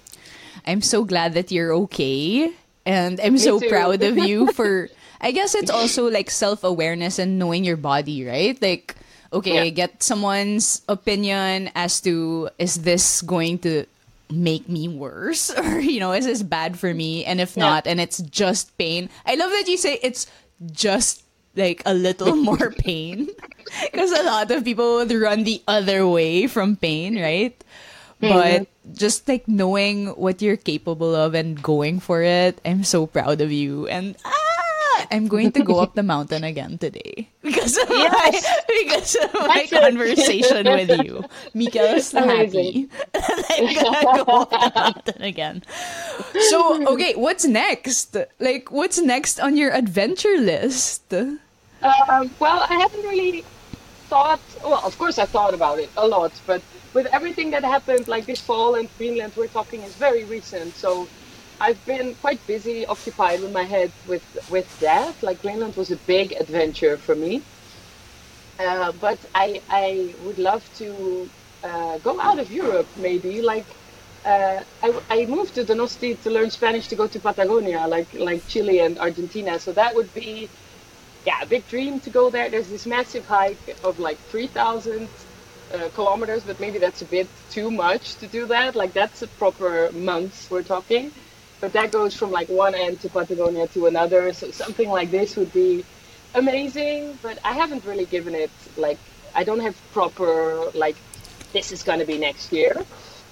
I'm 0.66 0.82
so 0.82 1.04
glad 1.04 1.34
that 1.34 1.50
you're 1.50 1.72
okay. 1.72 2.52
And 2.88 3.20
I'm 3.20 3.36
so 3.36 3.60
too. 3.60 3.68
proud 3.68 4.02
of 4.02 4.16
you 4.16 4.48
for 4.56 4.88
I 5.20 5.30
guess 5.32 5.54
it's 5.54 5.70
also 5.70 6.08
like 6.08 6.30
self-awareness 6.30 7.18
and 7.18 7.38
knowing 7.38 7.64
your 7.64 7.76
body, 7.76 8.24
right? 8.24 8.56
Like 8.60 8.96
okay, 9.32 9.68
Yeah. 9.68 9.70
get 9.70 10.02
someone's 10.02 10.80
opinion 10.88 11.70
as 11.76 12.00
to 12.08 12.48
is 12.58 12.82
this 12.82 13.20
going 13.20 13.58
to 13.68 13.84
make 14.32 14.68
me 14.68 14.88
worse 14.88 15.50
or 15.58 15.80
you 15.80 16.00
know, 16.00 16.12
is 16.12 16.24
this 16.24 16.42
bad 16.42 16.78
for 16.78 16.94
me? 16.94 17.24
And 17.24 17.40
if 17.40 17.56
Yeah. 17.56 17.68
not 17.68 17.86
and 17.86 18.00
it's 18.00 18.18
just 18.24 18.76
pain. 18.78 19.08
I 19.26 19.34
love 19.36 19.50
that 19.52 19.68
you 19.68 19.76
say 19.76 19.98
it's 20.02 20.26
just 20.72 21.22
like 21.56 21.82
a 21.84 21.92
little 21.94 22.36
more 22.48 22.70
pain 22.72 23.28
because 23.92 24.12
a 24.12 24.22
lot 24.22 24.50
of 24.50 24.64
people 24.64 24.96
would 24.96 25.12
run 25.12 25.44
the 25.44 25.60
other 25.68 26.06
way 26.08 26.46
from 26.46 26.76
pain, 26.76 27.20
right? 27.20 27.52
But 28.20 28.66
just 28.94 29.28
like 29.28 29.46
knowing 29.46 30.08
what 30.18 30.42
you're 30.42 30.56
capable 30.58 31.14
of 31.14 31.34
and 31.34 31.60
going 31.62 32.00
for 32.00 32.22
it, 32.22 32.60
I'm 32.64 32.82
so 32.84 33.06
proud 33.06 33.40
of 33.40 33.52
you. 33.52 33.86
And 33.86 34.16
ah, 34.24 35.06
I'm 35.12 35.28
going 35.28 35.52
to 35.52 35.62
go 35.62 35.78
up 35.78 35.94
the 35.94 36.02
mountain 36.02 36.42
again 36.42 36.78
today 36.78 37.28
because 37.42 37.78
of 37.78 37.86
Yes. 37.90 38.42
my 38.42 38.60
because 38.82 39.14
of 39.14 39.32
my 39.46 39.62
it. 39.62 39.70
conversation 39.70 40.64
with 40.66 40.90
you. 41.06 41.22
Mikael 41.54 41.94
is 41.94 42.10
happy. 42.10 42.26
Amazing. 42.26 42.90
I'm 43.14 43.74
gonna 43.74 44.24
go 44.24 44.32
up 44.42 44.50
the 44.50 44.72
mountain 44.74 45.22
again. 45.22 45.62
So 46.50 46.82
okay, 46.94 47.14
what's 47.14 47.44
next? 47.44 48.16
Like, 48.40 48.72
what's 48.72 48.98
next 48.98 49.38
on 49.38 49.56
your 49.56 49.70
adventure 49.72 50.38
list? 50.38 51.12
Um, 51.14 51.38
well, 52.42 52.66
I 52.68 52.74
haven't 52.82 53.02
really 53.06 53.44
thought. 54.08 54.40
Well, 54.62 54.80
of 54.84 54.96
course, 54.98 55.18
I 55.18 55.26
thought 55.26 55.54
about 55.54 55.78
it 55.78 55.90
a 55.96 56.06
lot, 56.06 56.32
but 56.46 56.62
with 56.94 57.06
everything 57.06 57.50
that 57.50 57.64
happened, 57.64 58.08
like 58.08 58.26
this 58.26 58.40
fall 58.40 58.74
in 58.74 58.88
Greenland, 58.98 59.34
we're 59.36 59.48
talking 59.48 59.82
is 59.82 59.96
very 59.96 60.24
recent. 60.24 60.76
So 60.76 61.10
I've 61.60 61.84
been 61.84 62.14
quite 62.16 62.44
busy, 62.46 62.86
occupied 62.86 63.40
with 63.42 63.52
my 63.52 63.64
head 63.64 63.92
with 64.06 64.24
with 64.48 64.68
that. 64.80 65.22
Like 65.22 65.40
Greenland 65.42 65.76
was 65.76 65.90
a 65.90 65.96
big 66.14 66.32
adventure 66.32 66.96
for 66.98 67.14
me. 67.14 67.44
Uh, 68.58 68.92
but 68.92 69.24
I 69.34 69.62
I 69.68 70.14
would 70.18 70.38
love 70.38 70.64
to 70.74 71.30
uh, 71.62 71.98
go 71.98 72.20
out 72.20 72.38
of 72.38 72.50
Europe, 72.50 72.90
maybe 72.96 73.42
like. 73.42 73.66
Uh, 74.24 74.62
I, 74.82 75.00
I 75.08 75.26
moved 75.26 75.54
to 75.54 75.64
Donosti 75.64 76.20
to 76.22 76.30
learn 76.30 76.50
Spanish 76.50 76.88
to 76.88 76.96
go 76.96 77.06
to 77.06 77.20
Patagonia, 77.20 77.86
like 77.86 78.12
like 78.14 78.46
Chile 78.46 78.80
and 78.80 78.98
Argentina. 78.98 79.58
So 79.60 79.72
that 79.72 79.94
would 79.94 80.12
be 80.12 80.50
yeah, 81.26 81.40
a 81.42 81.46
big 81.46 81.66
dream 81.68 82.00
to 82.00 82.10
go 82.10 82.30
there. 82.30 82.48
There's 82.48 82.68
this 82.68 82.86
massive 82.86 83.26
hike 83.26 83.76
of 83.84 83.98
like 83.98 84.18
3,000 84.18 85.08
uh, 85.74 85.88
kilometers, 85.94 86.42
but 86.44 86.58
maybe 86.60 86.78
that's 86.78 87.02
a 87.02 87.04
bit 87.04 87.28
too 87.50 87.70
much 87.70 88.14
to 88.16 88.26
do 88.26 88.46
that. 88.46 88.74
Like 88.76 88.92
that's 88.92 89.22
a 89.22 89.26
proper 89.26 89.90
month 89.92 90.50
we're 90.50 90.62
talking. 90.62 91.12
But 91.60 91.72
that 91.72 91.90
goes 91.90 92.14
from 92.14 92.30
like 92.30 92.48
one 92.48 92.74
end 92.74 93.00
to 93.00 93.08
Patagonia 93.08 93.66
to 93.68 93.86
another. 93.86 94.32
So 94.32 94.50
something 94.50 94.88
like 94.88 95.10
this 95.10 95.36
would 95.36 95.52
be 95.52 95.84
amazing. 96.34 97.18
But 97.20 97.38
I 97.44 97.52
haven't 97.52 97.84
really 97.84 98.06
given 98.06 98.34
it 98.34 98.50
like 98.76 98.98
I 99.34 99.44
don't 99.44 99.60
have 99.60 99.76
proper 99.92 100.70
like 100.74 100.96
this 101.52 101.72
is 101.72 101.82
gonna 101.82 102.04
be 102.04 102.18
next 102.18 102.52
year. 102.52 102.84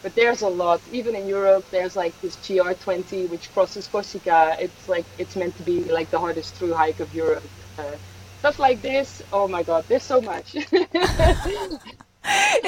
But 0.06 0.14
there's 0.14 0.42
a 0.42 0.48
lot, 0.48 0.82
even 0.92 1.16
in 1.16 1.26
Europe. 1.26 1.66
There's 1.70 1.96
like 1.96 2.20
this 2.20 2.36
GR20 2.36 3.26
which 3.26 3.52
crosses 3.52 3.88
Corsica. 3.88 4.56
It's 4.60 4.88
like 4.88 5.08
it's 5.18 5.36
meant 5.36 5.56
to 5.58 5.64
be 5.64 5.84
like 5.90 6.10
the 6.10 6.20
hardest 6.20 6.54
through 6.54 6.74
hike 6.74 7.00
of 7.00 7.12
Europe. 7.14 7.50
Uh, 7.78 7.96
stuff 8.38 8.58
like 8.60 8.82
this. 8.82 9.22
Oh 9.32 9.48
my 9.48 9.64
God, 9.64 9.86
there's 9.88 10.04
so 10.04 10.20
much. 10.22 10.56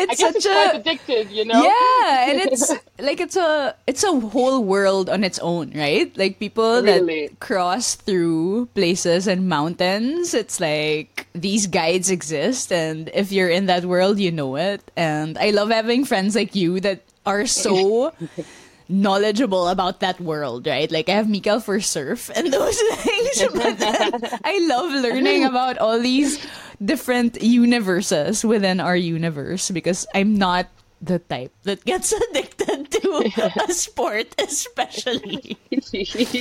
I 0.09 0.17
It's 0.17 0.17
guess 0.17 0.35
such 0.35 0.45
it's 0.45 0.47
a 0.47 0.51
quite 0.51 0.73
addictive, 0.75 1.31
you 1.31 1.45
know. 1.45 1.73
Yeah, 1.73 2.31
and 2.31 2.41
it's 2.53 2.73
like 2.99 3.21
it's 3.21 3.37
a 3.37 3.75
it's 3.87 4.05
a 4.05 4.21
whole 4.21 4.63
world 4.65 5.09
on 5.11 5.25
its 5.25 5.39
own, 5.41 5.73
right? 5.75 6.17
Like 6.17 6.39
people 6.39 6.83
Really. 6.83 7.31
that 7.31 7.41
cross 7.41 7.95
through 7.97 8.67
places 8.75 9.27
and 9.27 9.49
mountains, 9.49 10.35
it's 10.35 10.61
like 10.61 11.27
these 11.35 11.67
guides 11.67 12.11
exist 12.11 12.73
and 12.73 13.11
if 13.15 13.33
you're 13.33 13.49
in 13.51 13.67
that 13.67 13.87
world, 13.87 14.21
you 14.21 14.31
know 14.33 14.57
it. 14.57 14.91
And 14.97 15.39
I 15.39 15.51
love 15.51 15.71
having 15.71 16.05
friends 16.05 16.35
like 16.37 16.55
you 16.55 16.81
that 16.81 17.03
are 17.29 17.45
so 17.45 18.13
knowledgeable 18.89 19.69
about 19.69 20.01
that 20.01 20.17
world, 20.21 20.67
right? 20.67 20.91
Like 20.91 21.09
I 21.13 21.21
have 21.21 21.29
Mikael 21.29 21.61
for 21.61 21.81
surf 21.81 22.31
and 22.35 22.49
those 22.53 22.81
things. 23.05 23.45
But 23.53 23.77
then 23.79 24.13
I 24.45 24.65
love 24.65 24.91
learning 25.05 25.45
about 25.45 25.77
all 25.79 26.01
these 26.01 26.41
different 26.81 27.43
universes 27.43 28.45
within 28.45 28.81
our 28.81 28.97
universe 28.97 29.71
because 29.71 30.07
I'm 30.15 30.39
not 30.41 30.69
the 31.01 31.21
type 31.21 31.53
that 31.63 31.85
gets 31.85 32.11
addicted 32.31 32.91
to 32.91 33.31
a 33.69 33.73
sport, 33.73 34.35
especially. 34.41 35.57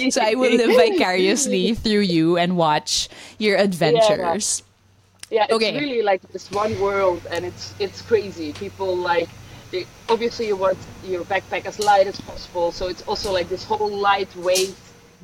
So 0.09 0.21
I 0.23 0.33
will 0.33 0.55
live 0.55 0.73
vicariously 0.73 1.75
through 1.75 2.07
you 2.07 2.37
and 2.37 2.57
watch 2.57 3.09
your 3.37 3.57
adventures. 3.57 4.63
Yeah, 5.29 5.43
it's 5.43 5.53
Okay. 5.53 5.77
really 5.77 6.01
like 6.01 6.23
this 6.31 6.49
one 6.49 6.79
world, 6.79 7.21
and 7.29 7.43
it's 7.45 7.75
it's 7.83 8.01
crazy. 8.01 8.53
People 8.53 8.95
like 8.95 9.27
they, 9.71 9.85
obviously 10.09 10.47
you 10.47 10.55
want 10.55 10.77
your 11.03 11.23
backpack 11.25 11.65
as 11.65 11.79
light 11.79 12.07
as 12.07 12.19
possible, 12.21 12.71
so 12.71 12.87
it's 12.87 13.01
also 13.03 13.31
like 13.31 13.49
this 13.49 13.63
whole 13.63 13.89
lightweight 13.89 14.75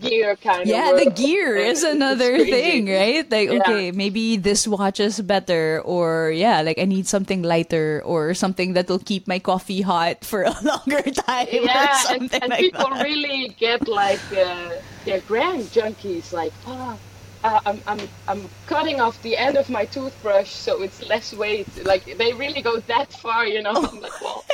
gear 0.02 0.36
kind 0.38 0.68
Yeah, 0.68 0.92
of. 0.92 0.98
Yeah, 0.98 1.06
the 1.06 1.12
gear 1.12 1.58
And 1.58 1.68
is 1.72 1.84
another 1.84 2.38
thing, 2.46 2.88
right? 2.90 3.30
Like, 3.30 3.50
Yeah. 3.50 3.60
okay, 3.62 3.92
maybe 3.92 4.38
this 4.38 4.68
watch 4.68 5.00
is 5.00 5.22
better, 5.22 5.82
or 5.86 6.32
yeah, 6.32 6.62
like 6.62 6.80
I 6.80 6.86
need 6.86 7.08
something 7.08 7.44
lighter, 7.44 8.02
or 8.06 8.34
something 8.34 8.74
that 8.74 8.90
will 8.90 9.00
keep 9.00 9.28
my 9.28 9.40
coffee 9.40 9.82
hot 9.82 10.26
for 10.26 10.44
a 10.44 10.56
longer 10.64 11.02
time, 11.12 11.48
Yeah, 11.52 12.04
and, 12.10 12.30
something 12.30 12.42
and 12.42 12.50
like 12.50 12.60
people 12.60 12.90
that. 12.90 13.04
really 13.04 13.56
get 13.60 13.88
like 13.88 14.24
uh, 14.36 14.72
they're 15.06 15.22
grand 15.22 15.72
junkies. 15.72 16.34
Like, 16.34 16.54
oh, 16.66 16.98
uh, 17.44 17.60
I'm 17.66 17.82
I'm 17.88 18.00
I'm 18.28 18.50
cutting 18.68 19.02
off 19.02 19.22
the 19.22 19.36
end 19.38 19.58
of 19.58 19.70
my 19.70 19.86
toothbrush 19.86 20.50
so 20.50 20.82
it's 20.82 21.02
less 21.08 21.34
weight. 21.34 21.68
Like 21.86 22.18
they 22.18 22.34
really 22.34 22.62
go 22.62 22.80
that 22.80 23.12
far, 23.14 23.46
you 23.48 23.62
know. 23.62 23.72
I'm 23.76 24.00
like, 24.02 24.22
well, 24.22 24.46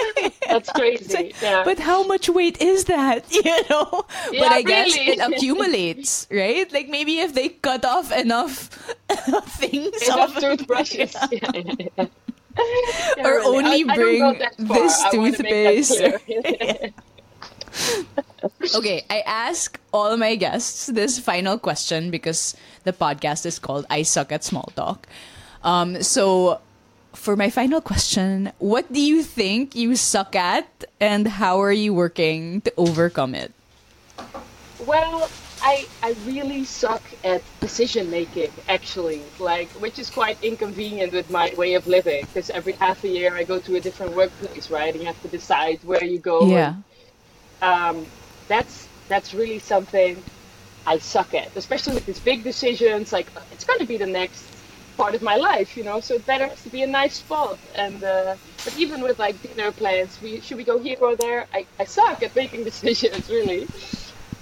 that's 0.48 0.72
crazy. 0.72 1.34
yeah. 1.42 1.64
But 1.64 1.80
how 1.80 2.04
much 2.06 2.30
weight 2.30 2.62
is 2.62 2.86
that? 2.86 3.26
You 3.50 3.64
know? 3.70 4.06
Yeah, 4.32 4.42
but 4.42 4.52
I 4.52 4.62
guess 4.64 4.96
it 4.96 5.20
accumulates, 5.34 6.28
right? 6.32 6.72
Like 6.72 6.90
maybe 6.90 7.20
if 7.20 7.34
they 7.34 7.50
cut 7.50 7.86
off 7.86 8.12
enough 8.12 8.70
things 9.60 10.02
enough 10.08 10.36
off 10.36 10.40
toothbrushes. 10.40 11.16
Yeah, 11.32 12.06
Or 13.24 13.40
really. 13.40 13.58
only 13.58 13.86
I, 13.90 13.96
bring 13.96 14.20
go 14.20 14.34
that 14.40 14.56
far. 14.68 14.78
this 14.78 15.00
I 15.04 15.10
that 15.12 15.12
toothpaste. 15.12 16.02
Okay, 18.76 19.04
I 19.10 19.22
ask 19.26 19.80
all 19.92 20.18
my 20.18 20.36
guests 20.36 20.88
this 20.88 21.20
final 21.20 21.58
question 21.58 22.12
because 22.12 22.56
the 22.84 22.94
podcast 22.94 23.46
is 23.46 23.60
called 23.60 23.86
I 23.90 24.04
Suck 24.04 24.32
at 24.32 24.44
Small 24.44 24.72
Talk. 24.76 25.08
Um, 25.64 26.02
so, 26.04 26.62
for 27.14 27.36
my 27.36 27.50
final 27.50 27.82
question, 27.82 28.52
what 28.60 28.92
do 28.92 29.02
you 29.02 29.24
think 29.24 29.76
you 29.76 29.96
suck 29.96 30.36
at 30.36 30.86
and 31.00 31.28
how 31.28 31.62
are 31.62 31.72
you 31.72 31.94
working 31.94 32.62
to 32.62 32.74
overcome 32.78 33.36
it? 33.36 33.52
Well, 34.86 35.30
I 35.62 35.86
I 36.02 36.16
really 36.26 36.64
suck 36.64 37.04
at 37.24 37.42
decision 37.60 38.10
making 38.10 38.52
actually, 38.70 39.22
like 39.40 39.68
which 39.82 40.00
is 40.00 40.10
quite 40.10 40.42
inconvenient 40.44 41.12
with 41.12 41.30
my 41.30 41.54
way 41.58 41.74
of 41.74 41.88
living 41.88 42.22
because 42.22 42.50
every 42.50 42.74
half 42.74 43.04
a 43.04 43.10
year 43.10 43.36
I 43.36 43.44
go 43.44 43.60
to 43.60 43.76
a 43.76 43.80
different 43.80 44.16
workplace, 44.16 44.70
right? 44.70 44.94
And 44.94 45.02
you 45.02 45.08
have 45.08 45.22
to 45.24 45.28
decide 45.28 45.80
where 45.84 46.04
you 46.04 46.20
go. 46.20 46.48
Yeah. 46.48 46.76
um, 47.62 48.06
that's 48.50 48.90
that's 49.08 49.34
really 49.34 49.60
something 49.60 50.22
I 50.86 50.98
suck 50.98 51.34
at, 51.34 51.56
especially 51.56 51.94
with 51.94 52.06
these 52.06 52.20
big 52.20 52.44
decisions. 52.44 53.14
Like 53.14 53.28
it's 53.54 53.64
going 53.64 53.80
to 53.80 53.86
be 53.86 53.98
the 53.98 54.06
next 54.22 54.44
part 54.98 55.16
of 55.16 55.22
my 55.22 55.38
life, 55.38 55.78
you 55.78 55.84
know. 55.84 56.02
So 56.02 56.16
it 56.16 56.26
better 56.26 56.50
to 56.64 56.70
be 56.70 56.84
a 56.84 56.88
nice 56.88 57.16
spot. 57.16 57.58
And 57.76 58.04
uh, 58.04 58.36
but 58.66 58.78
even 58.78 59.02
with 59.02 59.18
like 59.20 59.42
dinner 59.42 59.72
plans, 59.72 60.20
we 60.22 60.42
should 60.42 60.58
we 60.58 60.66
go 60.66 60.78
here 60.80 60.98
or 61.00 61.16
there? 61.16 61.48
I, 61.54 61.66
I 61.80 61.86
suck 61.86 62.22
at 62.24 62.36
making 62.36 62.64
decisions, 62.72 63.30
really. 63.30 63.68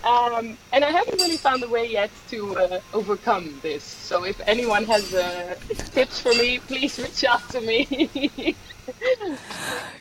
Um, 0.04 0.58
and 0.72 0.86
I 0.86 0.92
haven't 0.92 1.20
really 1.20 1.38
found 1.38 1.64
a 1.64 1.68
way 1.68 1.86
yet 1.88 2.12
to 2.30 2.58
uh, 2.58 2.80
overcome 2.94 3.60
this. 3.62 3.84
So 3.84 4.24
if 4.24 4.40
anyone 4.48 4.86
has 4.86 5.14
uh, 5.14 5.56
tips 5.92 6.22
for 6.22 6.30
me, 6.30 6.60
please 6.60 6.98
reach 6.98 7.26
out 7.26 7.48
to 7.50 7.60
me. 7.60 8.56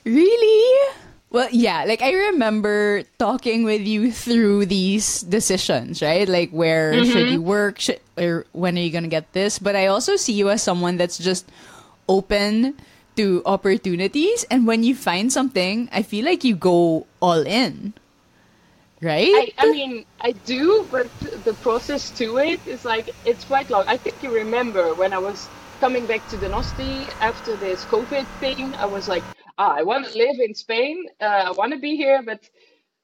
really? 0.05 0.97
Well, 1.37 1.53
yeah, 1.53 1.85
like 1.85 2.01
I 2.01 2.33
remember 2.33 3.03
talking 3.19 3.65
with 3.65 3.83
you 3.83 4.09
through 4.11 4.73
these 4.73 5.21
decisions, 5.21 6.01
right? 6.01 6.27
Like 6.27 6.49
where 6.49 6.95
mm-hmm. 6.95 7.13
should 7.13 7.29
you 7.29 7.43
work, 7.43 7.79
should, 7.79 8.01
or 8.17 8.47
when 8.57 8.79
are 8.79 8.81
you 8.81 8.89
going 8.89 9.05
to 9.05 9.13
get 9.13 9.35
this? 9.35 9.59
But 9.59 9.77
I 9.77 9.89
also 9.89 10.17
see 10.17 10.33
you 10.33 10.49
as 10.49 10.63
someone 10.63 10.97
that's 10.97 11.19
just 11.19 11.45
open 12.09 12.73
to 13.21 13.43
opportunities 13.45 14.49
and 14.49 14.67
when 14.67 14.83
you 14.83 14.95
find 14.97 15.31
something, 15.31 15.91
I 15.93 16.01
feel 16.01 16.25
like 16.25 16.43
you 16.43 16.57
go 16.57 17.05
all 17.21 17.45
in. 17.45 17.93
Right? 19.03 19.29
I, 19.29 19.69
I 19.69 19.71
mean, 19.71 20.07
I 20.23 20.33
do, 20.49 20.89
but 20.91 21.05
the 21.45 21.53
process 21.61 22.09
to 22.17 22.39
it 22.39 22.67
is 22.67 22.87
like 22.87 23.13
it's 23.27 23.45
quite 23.45 23.69
long. 23.69 23.85
I 23.87 23.99
think 23.99 24.23
you 24.23 24.33
remember 24.33 24.95
when 24.95 25.13
I 25.13 25.19
was 25.19 25.51
coming 25.81 26.07
back 26.07 26.27
to 26.33 26.39
Donosti 26.39 27.05
after 27.21 27.57
this 27.57 27.85
COVID 27.93 28.25
thing, 28.41 28.75
I 28.77 28.87
was 28.87 29.07
like, 29.07 29.23
ah, 29.59 29.75
I 29.77 29.83
want 29.83 30.07
to 30.07 30.19
live 30.19 30.39
in 30.41 30.55
Spain. 30.55 31.07
Uh, 31.21 31.25
I 31.25 31.51
want 31.53 31.73
to 31.73 31.79
be 31.79 31.97
here, 31.97 32.23
but 32.23 32.49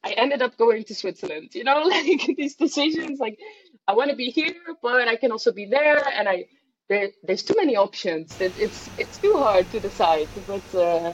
I 0.05 0.13
ended 0.13 0.43
up 0.43 0.57
going 0.57 0.85
to 0.85 0.95
Switzerland. 0.95 1.55
You 1.55 1.65
know, 1.65 1.83
like 1.87 2.37
these 2.37 2.57
decisions, 2.57 3.21
like 3.21 3.39
I 3.87 3.95
want 3.95 4.11
to 4.11 4.17
be 4.17 4.31
here, 4.31 4.55
but 4.83 5.09
I 5.09 5.17
can 5.17 5.33
also 5.33 5.53
be 5.53 5.67
there, 5.67 6.03
and 6.07 6.29
I 6.29 6.47
there, 6.89 7.11
there's 7.23 7.43
too 7.43 7.55
many 7.57 7.77
options. 7.77 8.41
It, 8.41 8.53
it's 8.59 8.91
it's 8.99 9.19
too 9.19 9.35
hard 9.37 9.71
to 9.73 9.81
decide. 9.81 10.29
But 10.47 10.75
uh, 10.75 11.13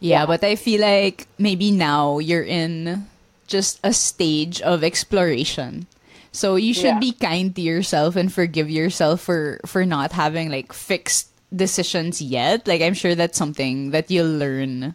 yeah, 0.00 0.26
but 0.26 0.44
I 0.44 0.56
feel 0.56 0.80
like 0.80 1.26
maybe 1.38 1.70
now 1.70 2.18
you're 2.18 2.44
in 2.44 3.08
just 3.46 3.80
a 3.82 3.92
stage 3.92 4.60
of 4.62 4.84
exploration. 4.84 5.86
So 6.32 6.56
you 6.56 6.72
should 6.72 6.96
yeah. 6.96 6.98
be 6.98 7.12
kind 7.12 7.54
to 7.56 7.60
yourself 7.60 8.16
and 8.16 8.32
forgive 8.32 8.70
yourself 8.70 9.20
for 9.20 9.60
for 9.66 9.84
not 9.84 10.12
having 10.12 10.50
like 10.50 10.72
fixed 10.72 11.31
decisions 11.54 12.20
yet. 12.20 12.66
Like 12.66 12.82
I'm 12.82 12.94
sure 12.94 13.14
that's 13.14 13.38
something 13.38 13.90
that 13.90 14.10
you'll 14.10 14.36
learn 14.36 14.94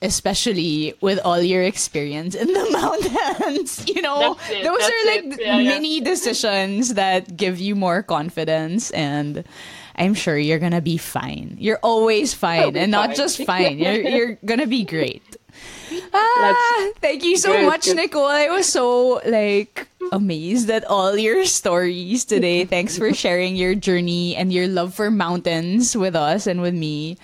especially 0.00 0.94
with 1.00 1.18
all 1.24 1.42
your 1.42 1.62
experience 1.62 2.34
in 2.34 2.46
the 2.46 2.70
mountains. 2.72 3.84
You 3.98 4.02
know, 4.02 4.36
it, 4.48 4.62
those 4.62 4.82
are 4.82 5.06
like 5.06 5.40
yeah, 5.40 5.56
mini 5.56 5.98
yeah. 5.98 6.04
decisions 6.04 6.94
that 6.94 7.36
give 7.36 7.58
you 7.58 7.74
more 7.74 8.02
confidence 8.02 8.92
and 8.92 9.44
I'm 9.96 10.14
sure 10.14 10.38
you're 10.38 10.60
gonna 10.60 10.80
be 10.80 10.96
fine. 10.96 11.56
You're 11.58 11.80
always 11.82 12.32
fine, 12.32 12.76
and 12.76 12.92
not 12.92 13.16
just 13.16 13.44
fine. 13.44 13.78
You're 13.78 14.00
you're 14.00 14.38
gonna 14.44 14.68
be 14.68 14.84
great. 14.84 15.36
Ah, 16.12 16.90
thank 17.00 17.24
you 17.24 17.36
so 17.36 17.52
good, 17.52 17.66
much, 17.66 17.84
good. 17.84 17.96
Nicole. 17.96 18.26
I 18.26 18.48
was 18.48 18.68
so 18.68 19.20
like 19.26 19.88
amazed 20.12 20.70
at 20.70 20.84
all 20.84 21.16
your 21.16 21.44
stories 21.44 22.24
today. 22.24 22.64
Thanks 22.68 22.96
for 22.96 23.12
sharing 23.12 23.56
your 23.56 23.74
journey 23.74 24.36
and 24.36 24.52
your 24.52 24.68
love 24.68 24.94
for 24.94 25.10
mountains 25.10 25.96
with 25.96 26.16
us 26.16 26.46
and 26.46 26.60
with 26.60 26.74
me. 26.74 27.18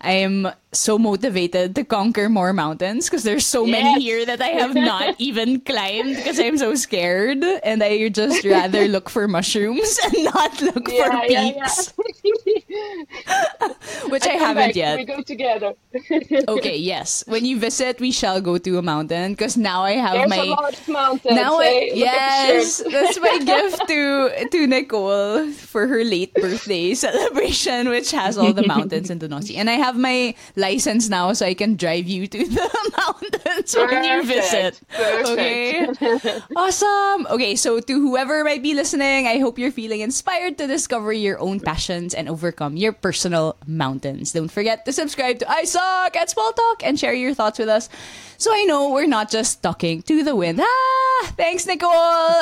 I 0.00 0.12
am 0.22 0.48
so 0.72 0.98
motivated 0.98 1.74
to 1.74 1.84
conquer 1.84 2.28
more 2.28 2.52
mountains 2.52 3.06
because 3.08 3.24
there's 3.24 3.46
so 3.46 3.64
yes. 3.64 3.82
many 3.82 4.02
here 4.02 4.26
that 4.26 4.40
I 4.40 4.48
have 4.48 4.74
not 4.74 5.16
even 5.18 5.60
climbed 5.60 6.16
because 6.16 6.38
I'm 6.38 6.58
so 6.58 6.74
scared 6.74 7.42
and 7.42 7.82
I 7.82 8.08
just 8.08 8.44
rather 8.44 8.86
look 8.88 9.08
for 9.08 9.26
mushrooms 9.26 9.98
and 10.04 10.24
not 10.24 10.60
look 10.60 10.88
yeah, 10.92 11.10
for 11.10 11.26
peaks. 11.26 11.94
Yeah, 12.22 12.62
yeah. 12.68 13.68
Which 14.08 14.26
I, 14.26 14.30
I 14.30 14.34
haven't 14.34 14.68
back. 14.68 14.76
yet. 14.76 14.98
We 14.98 15.04
go 15.04 15.22
together. 15.22 15.74
okay, 16.48 16.76
yes. 16.76 17.24
When 17.26 17.44
you 17.44 17.58
visit, 17.58 18.00
we 18.00 18.12
shall 18.12 18.40
go 18.40 18.58
to 18.58 18.78
a 18.78 18.82
mountain 18.82 19.32
because 19.32 19.56
now 19.56 19.82
I 19.82 19.92
have 19.92 20.14
There's 20.14 20.30
my 20.30 20.36
a 20.36 20.44
lot 20.44 20.72
of 20.78 20.88
mountains. 20.88 21.34
now 21.34 21.58
I, 21.58 21.64
eh? 21.64 21.68
Look 21.68 21.82
at 21.82 21.90
the 21.92 21.98
yes, 21.98 22.82
that's 22.90 23.20
my 23.20 23.38
gift 23.44 23.88
to 23.88 24.48
to 24.50 24.66
Nicole 24.66 25.50
for 25.52 25.86
her 25.86 26.04
late 26.04 26.34
birthday 26.34 26.94
celebration, 27.06 27.88
which 27.88 28.10
has 28.12 28.38
all 28.38 28.52
the 28.52 28.66
mountains 28.66 29.10
in 29.10 29.18
Donosti. 29.18 29.56
And 29.56 29.68
I 29.70 29.74
have 29.74 29.96
my 29.96 30.34
license 30.56 31.08
now, 31.08 31.32
so 31.32 31.46
I 31.46 31.54
can 31.54 31.76
drive 31.76 32.06
you 32.06 32.26
to 32.26 32.38
the 32.46 32.68
mountains 32.96 33.74
when 33.74 34.04
you 34.04 34.22
visit. 34.24 34.80
Perfect. 34.90 36.02
Okay, 36.02 36.40
awesome. 36.56 37.26
Okay, 37.30 37.56
so 37.56 37.80
to 37.80 37.92
whoever 37.94 38.44
might 38.44 38.62
be 38.62 38.74
listening, 38.74 39.26
I 39.26 39.38
hope 39.38 39.58
you're 39.58 39.72
feeling 39.74 40.00
inspired 40.00 40.58
to 40.58 40.66
discover 40.66 41.12
your 41.12 41.38
own 41.40 41.60
passions 41.60 42.14
and 42.14 42.28
overcome 42.28 42.76
your 42.76 42.92
personal 42.92 43.56
mountains. 43.96 44.32
Don't 44.32 44.48
forget 44.50 44.84
to 44.84 44.92
subscribe 44.92 45.38
to 45.38 45.50
I 45.50 45.64
Suck 45.64 46.16
at 46.16 46.30
Small 46.30 46.52
Talk 46.52 46.84
and 46.84 46.98
share 46.98 47.14
your 47.14 47.34
thoughts 47.34 47.58
with 47.58 47.68
us. 47.68 47.88
So 48.36 48.52
I 48.52 48.64
know 48.64 48.90
we're 48.90 49.06
not 49.06 49.30
just 49.30 49.62
talking 49.62 50.02
to 50.02 50.22
the 50.22 50.36
wind. 50.36 50.60
Ah, 50.60 51.32
thanks, 51.36 51.66
Nicole. 51.66 51.90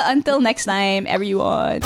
Until 0.04 0.40
next 0.40 0.64
time, 0.64 1.06
everyone. 1.06 1.82